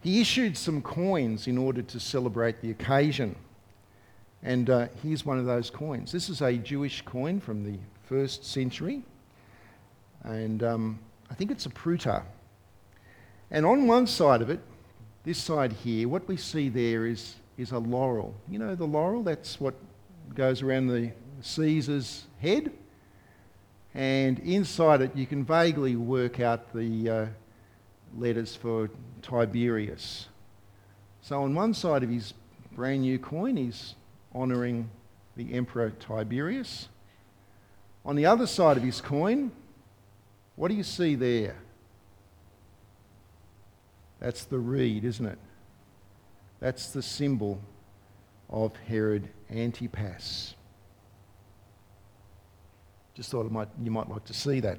he 0.00 0.20
issued 0.20 0.56
some 0.56 0.82
coins 0.82 1.46
in 1.46 1.58
order 1.58 1.82
to 1.82 1.98
celebrate 1.98 2.60
the 2.60 2.70
occasion. 2.70 3.36
And 4.46 4.70
uh, 4.70 4.86
here's 5.02 5.26
one 5.26 5.40
of 5.40 5.44
those 5.44 5.70
coins. 5.70 6.12
This 6.12 6.28
is 6.28 6.40
a 6.40 6.52
Jewish 6.52 7.02
coin 7.02 7.40
from 7.40 7.64
the 7.64 7.80
first 8.04 8.44
century. 8.44 9.02
And 10.22 10.62
um, 10.62 11.00
I 11.28 11.34
think 11.34 11.50
it's 11.50 11.66
a 11.66 11.68
pruta. 11.68 12.22
And 13.50 13.66
on 13.66 13.88
one 13.88 14.06
side 14.06 14.42
of 14.42 14.48
it, 14.48 14.60
this 15.24 15.38
side 15.38 15.72
here, 15.72 16.08
what 16.08 16.28
we 16.28 16.36
see 16.36 16.68
there 16.68 17.06
is 17.06 17.34
is 17.58 17.72
a 17.72 17.78
laurel. 17.78 18.36
You 18.48 18.60
know, 18.60 18.76
the 18.76 18.84
laurel, 18.84 19.24
that's 19.24 19.60
what 19.60 19.74
goes 20.36 20.62
around 20.62 20.86
the 20.86 21.10
Caesar's 21.40 22.26
head. 22.40 22.70
And 23.94 24.38
inside 24.38 25.00
it, 25.00 25.16
you 25.16 25.26
can 25.26 25.44
vaguely 25.44 25.96
work 25.96 26.38
out 26.38 26.72
the 26.72 27.10
uh, 27.10 27.26
letters 28.16 28.54
for 28.54 28.90
Tiberius. 29.22 30.28
So 31.20 31.42
on 31.42 31.52
one 31.52 31.74
side 31.74 32.04
of 32.04 32.10
his 32.10 32.32
brand 32.72 33.00
new 33.00 33.18
coin, 33.18 33.56
he's 33.56 33.96
honouring 34.36 34.90
the 35.36 35.54
Emperor 35.54 35.90
Tiberius. 35.90 36.88
On 38.04 38.14
the 38.14 38.26
other 38.26 38.46
side 38.46 38.76
of 38.76 38.82
his 38.82 39.00
coin, 39.00 39.50
what 40.54 40.68
do 40.68 40.74
you 40.74 40.82
see 40.82 41.14
there? 41.14 41.56
That's 44.20 44.44
the 44.44 44.58
reed, 44.58 45.04
isn't 45.04 45.26
it? 45.26 45.38
That's 46.60 46.92
the 46.92 47.02
symbol 47.02 47.60
of 48.48 48.74
Herod 48.88 49.28
Antipas. 49.50 50.54
Just 53.14 53.30
thought 53.30 53.50
might, 53.50 53.68
you 53.82 53.90
might 53.90 54.08
like 54.08 54.24
to 54.26 54.34
see 54.34 54.60
that. 54.60 54.78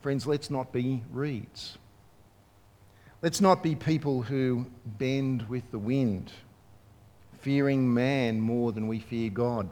Friends, 0.00 0.26
let's 0.26 0.50
not 0.50 0.72
be 0.72 1.02
reeds. 1.10 1.78
Let's 3.22 3.40
not 3.40 3.62
be 3.62 3.74
people 3.74 4.22
who 4.22 4.66
bend 4.84 5.48
with 5.48 5.70
the 5.70 5.78
wind, 5.78 6.32
fearing 7.40 7.92
man 7.92 8.40
more 8.40 8.72
than 8.72 8.88
we 8.88 9.00
fear 9.00 9.30
God. 9.30 9.70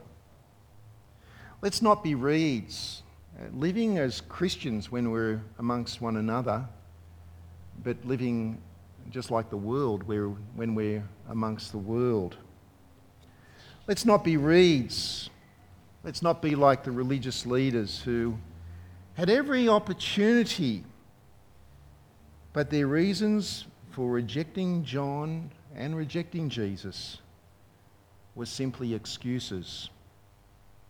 Let's 1.61 1.81
not 1.81 2.03
be 2.03 2.15
reeds, 2.15 3.03
uh, 3.39 3.45
living 3.53 3.99
as 3.99 4.21
Christians 4.21 4.91
when 4.91 5.11
we're 5.11 5.41
amongst 5.59 6.01
one 6.01 6.17
another, 6.17 6.65
but 7.83 8.03
living 8.03 8.61
just 9.11 9.29
like 9.29 9.51
the 9.51 9.57
world 9.57 10.03
when 10.03 10.73
we're 10.73 11.07
amongst 11.29 11.71
the 11.71 11.77
world. 11.77 12.37
Let's 13.87 14.05
not 14.05 14.23
be 14.23 14.37
reeds. 14.37 15.29
Let's 16.03 16.23
not 16.23 16.41
be 16.41 16.55
like 16.55 16.83
the 16.83 16.91
religious 16.91 17.45
leaders 17.45 18.01
who 18.01 18.37
had 19.13 19.29
every 19.29 19.69
opportunity, 19.69 20.83
but 22.55 22.69
their 22.69 22.87
reasons 22.87 23.65
for 23.91 24.09
rejecting 24.09 24.81
John 24.85 25.51
and 25.75 25.93
rejecting 25.93 26.47
Jesus 26.47 27.17
were 28.33 28.45
simply 28.45 28.93
excuses 28.93 29.89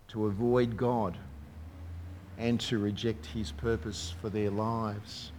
to 0.09 0.27
avoid 0.27 0.77
God 0.77 1.17
and 2.37 2.59
to 2.61 2.77
reject 2.77 3.25
his 3.25 3.51
purpose 3.51 4.13
for 4.21 4.29
their 4.29 4.51
lives. 4.51 5.31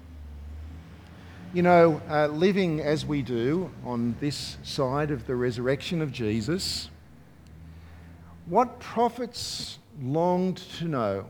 You 1.55 1.63
know, 1.63 2.03
uh, 2.11 2.27
living 2.27 2.81
as 2.81 3.07
we 3.07 3.23
do 3.23 3.71
on 3.85 4.17
this 4.19 4.57
side 4.65 5.13
of 5.13 5.29
the 5.29 5.37
resurrection 5.37 6.03
of 6.03 6.11
Jesus, 6.11 6.91
what 8.47 8.81
prophets 8.81 9.79
longed 10.03 10.57
to 10.79 10.87
know, 10.87 11.27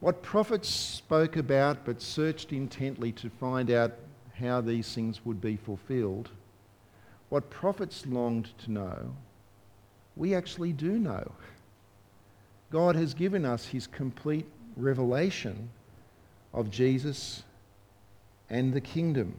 what 0.00 0.22
prophets 0.22 0.68
spoke 0.68 1.36
about 1.36 1.84
but 1.84 2.02
searched 2.02 2.52
intently 2.52 3.12
to 3.12 3.30
find 3.30 3.70
out 3.70 3.92
how 4.38 4.60
these 4.60 4.94
things 4.94 5.24
would 5.24 5.40
be 5.40 5.56
fulfilled, 5.56 6.30
what 7.28 7.50
prophets 7.50 8.06
longed 8.06 8.50
to 8.58 8.70
know, 8.70 9.14
we 10.16 10.34
actually 10.34 10.72
do 10.72 10.98
know. 10.98 11.32
God 12.70 12.96
has 12.96 13.14
given 13.14 13.44
us 13.44 13.66
his 13.66 13.86
complete 13.86 14.46
revelation 14.76 15.70
of 16.52 16.70
Jesus 16.70 17.42
and 18.50 18.72
the 18.72 18.80
kingdom. 18.80 19.36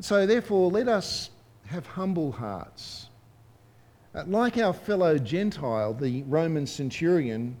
So, 0.00 0.26
therefore, 0.26 0.70
let 0.70 0.88
us 0.88 1.30
have 1.66 1.86
humble 1.86 2.32
hearts 2.32 3.06
like 4.26 4.58
our 4.58 4.72
fellow 4.72 5.18
Gentile, 5.18 5.94
the 5.94 6.22
Roman 6.24 6.66
centurion, 6.66 7.56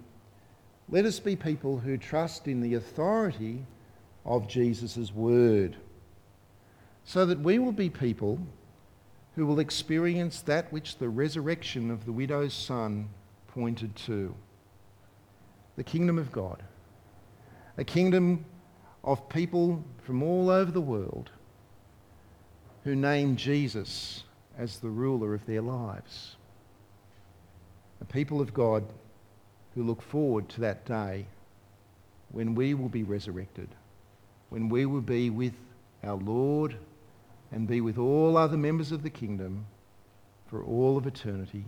let 0.90 1.04
us 1.04 1.20
be 1.20 1.36
people 1.36 1.78
who 1.78 1.96
trust 1.96 2.48
in 2.48 2.60
the 2.60 2.74
authority 2.74 3.64
of 4.24 4.48
Jesus' 4.48 5.12
word, 5.14 5.76
so 7.04 7.24
that 7.26 7.40
we 7.40 7.58
will 7.58 7.72
be 7.72 7.88
people 7.88 8.38
who 9.36 9.46
will 9.46 9.60
experience 9.60 10.42
that 10.42 10.72
which 10.72 10.98
the 10.98 11.08
resurrection 11.08 11.90
of 11.90 12.04
the 12.04 12.12
widow's 12.12 12.52
son 12.52 13.08
pointed 13.48 13.94
to. 13.94 14.34
The 15.76 15.84
kingdom 15.84 16.18
of 16.18 16.32
God, 16.32 16.62
a 17.78 17.84
kingdom 17.84 18.44
of 19.04 19.28
people 19.28 19.84
from 20.02 20.22
all 20.22 20.50
over 20.50 20.70
the 20.70 20.80
world 20.80 21.30
who 22.84 22.96
name 22.96 23.36
Jesus 23.36 24.24
as 24.58 24.78
the 24.78 24.90
ruler 24.90 25.34
of 25.34 25.46
their 25.46 25.62
lives. 25.62 26.36
A 28.00 28.04
people 28.04 28.40
of 28.40 28.52
God 28.52 28.84
who 29.74 29.82
look 29.82 30.02
forward 30.02 30.48
to 30.48 30.60
that 30.60 30.84
day 30.84 31.26
when 32.30 32.54
we 32.54 32.74
will 32.74 32.88
be 32.88 33.02
resurrected, 33.02 33.68
when 34.48 34.68
we 34.68 34.86
will 34.86 35.00
be 35.00 35.30
with 35.30 35.54
our 36.02 36.16
Lord 36.16 36.76
and 37.52 37.66
be 37.66 37.80
with 37.80 37.98
all 37.98 38.36
other 38.36 38.56
members 38.56 38.92
of 38.92 39.02
the 39.02 39.10
kingdom 39.10 39.66
for 40.46 40.62
all 40.64 40.96
of 40.96 41.06
eternity, 41.06 41.64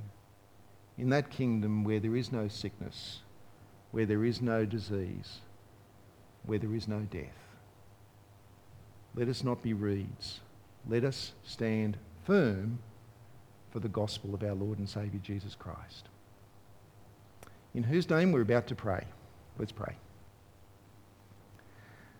in 0.98 1.10
that 1.10 1.30
kingdom 1.30 1.84
where 1.84 2.00
there 2.00 2.16
is 2.16 2.32
no 2.32 2.48
sickness, 2.48 3.20
where 3.90 4.06
there 4.06 4.24
is 4.24 4.40
no 4.40 4.64
disease, 4.64 5.40
where 6.44 6.58
there 6.58 6.74
is 6.74 6.88
no 6.88 7.00
death. 7.00 7.38
Let 9.14 9.28
us 9.28 9.44
not 9.44 9.62
be 9.62 9.72
reeds. 9.74 10.40
Let 10.88 11.04
us 11.04 11.32
stand 11.44 11.98
firm 12.24 12.78
for 13.70 13.80
the 13.80 13.88
gospel 13.88 14.34
of 14.34 14.42
our 14.42 14.54
Lord 14.54 14.78
and 14.78 14.88
Saviour 14.88 15.20
Jesus 15.22 15.54
Christ 15.54 16.08
in 17.74 17.82
whose 17.82 18.08
name 18.08 18.32
we're 18.32 18.42
about 18.42 18.66
to 18.68 18.74
pray. 18.74 19.04
Let's 19.58 19.72
pray. 19.72 19.94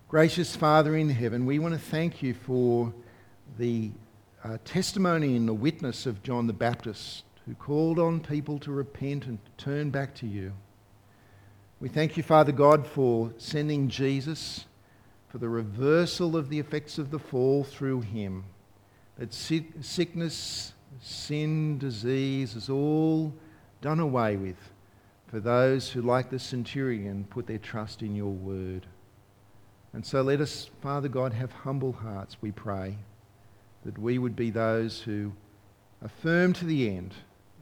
Gracious 0.09 0.55
Father 0.55 0.97
in 0.97 1.09
heaven, 1.09 1.47
we 1.47 1.59
want 1.59 1.75
to 1.75 1.81
thank 1.81 2.23
you 2.23 2.35
for 2.35 2.93
the 3.59 3.91
uh, 4.45 4.59
testimony 4.65 5.37
and 5.37 5.49
the 5.49 5.55
witness 5.55 6.07
of 6.07 6.23
John 6.23 6.47
the 6.47 6.53
Baptist, 6.53 7.25
who 7.47 7.55
called 7.55 7.99
on 7.99 8.21
people 8.21 8.59
to 8.61 8.73
repent 8.73 9.27
and 9.27 9.39
turn 9.57 9.91
back 9.91 10.15
to 10.17 10.27
you. 10.27 10.53
We 11.81 11.89
thank 11.89 12.17
you, 12.17 12.23
Father 12.23 12.53
God, 12.53 12.87
for 12.87 13.33
sending 13.39 13.89
Jesus 13.89 14.67
for 15.29 15.39
the 15.39 15.49
reversal 15.49 16.37
of 16.37 16.51
the 16.51 16.59
effects 16.59 16.99
of 16.99 17.11
the 17.11 17.19
fall 17.19 17.65
through 17.65 18.03
him. 18.03 18.45
That 19.19 19.33
sickness, 19.33 20.75
sin, 21.01 21.79
disease 21.79 22.55
is 22.55 22.69
all 22.69 23.33
done 23.81 23.99
away 23.99 24.37
with 24.37 24.72
for 25.33 25.41
those 25.41 25.89
who, 25.89 26.03
like 26.03 26.29
the 26.29 26.39
centurion, 26.39 27.25
put 27.31 27.47
their 27.47 27.57
trust 27.57 28.03
in 28.03 28.15
your 28.15 28.33
word. 28.33 28.87
And 29.95 30.05
so 30.05 30.21
let 30.21 30.43
us, 30.43 30.69
Father 30.83 31.09
God, 31.09 31.33
have 31.33 31.51
humble 31.51 31.93
hearts, 31.93 32.37
we 32.43 32.53
pray, 32.53 32.99
that 33.87 33.97
we 33.97 34.19
would 34.19 34.37
be 34.37 34.51
those 34.51 35.01
who 35.01 35.33
affirm 36.05 36.53
to 36.53 36.67
the 36.67 36.87
end 36.87 37.15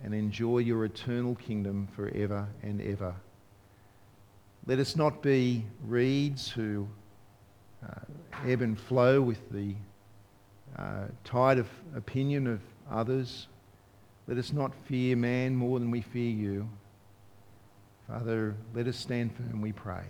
and 0.02 0.12
enjoy 0.12 0.58
your 0.58 0.84
eternal 0.84 1.36
kingdom 1.36 1.86
forever 1.94 2.48
and 2.60 2.82
ever. 2.82 3.14
Let 4.66 4.80
us 4.80 4.96
not 4.96 5.22
be 5.22 5.64
reeds 5.86 6.50
who 6.50 6.88
uh, 7.88 8.00
ebb 8.48 8.62
and 8.62 8.80
flow 8.80 9.20
with 9.20 9.48
the 9.52 9.76
uh, 10.76 11.04
tide 11.22 11.58
of 11.58 11.68
opinion 11.94 12.48
of 12.48 12.60
others. 12.90 13.46
Let 14.26 14.38
us 14.38 14.52
not 14.52 14.72
fear 14.88 15.14
man 15.14 15.54
more 15.54 15.78
than 15.78 15.92
we 15.92 16.00
fear 16.00 16.30
you. 16.30 16.68
Father, 18.10 18.56
let 18.74 18.88
us 18.88 18.96
stand 18.96 19.32
firm, 19.36 19.60
we 19.60 19.72
pray. 19.72 20.04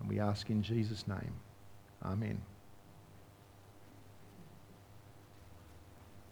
And 0.00 0.08
we 0.08 0.18
ask 0.18 0.48
in 0.48 0.62
Jesus' 0.62 1.06
name. 1.06 1.34
Amen. 2.02 2.40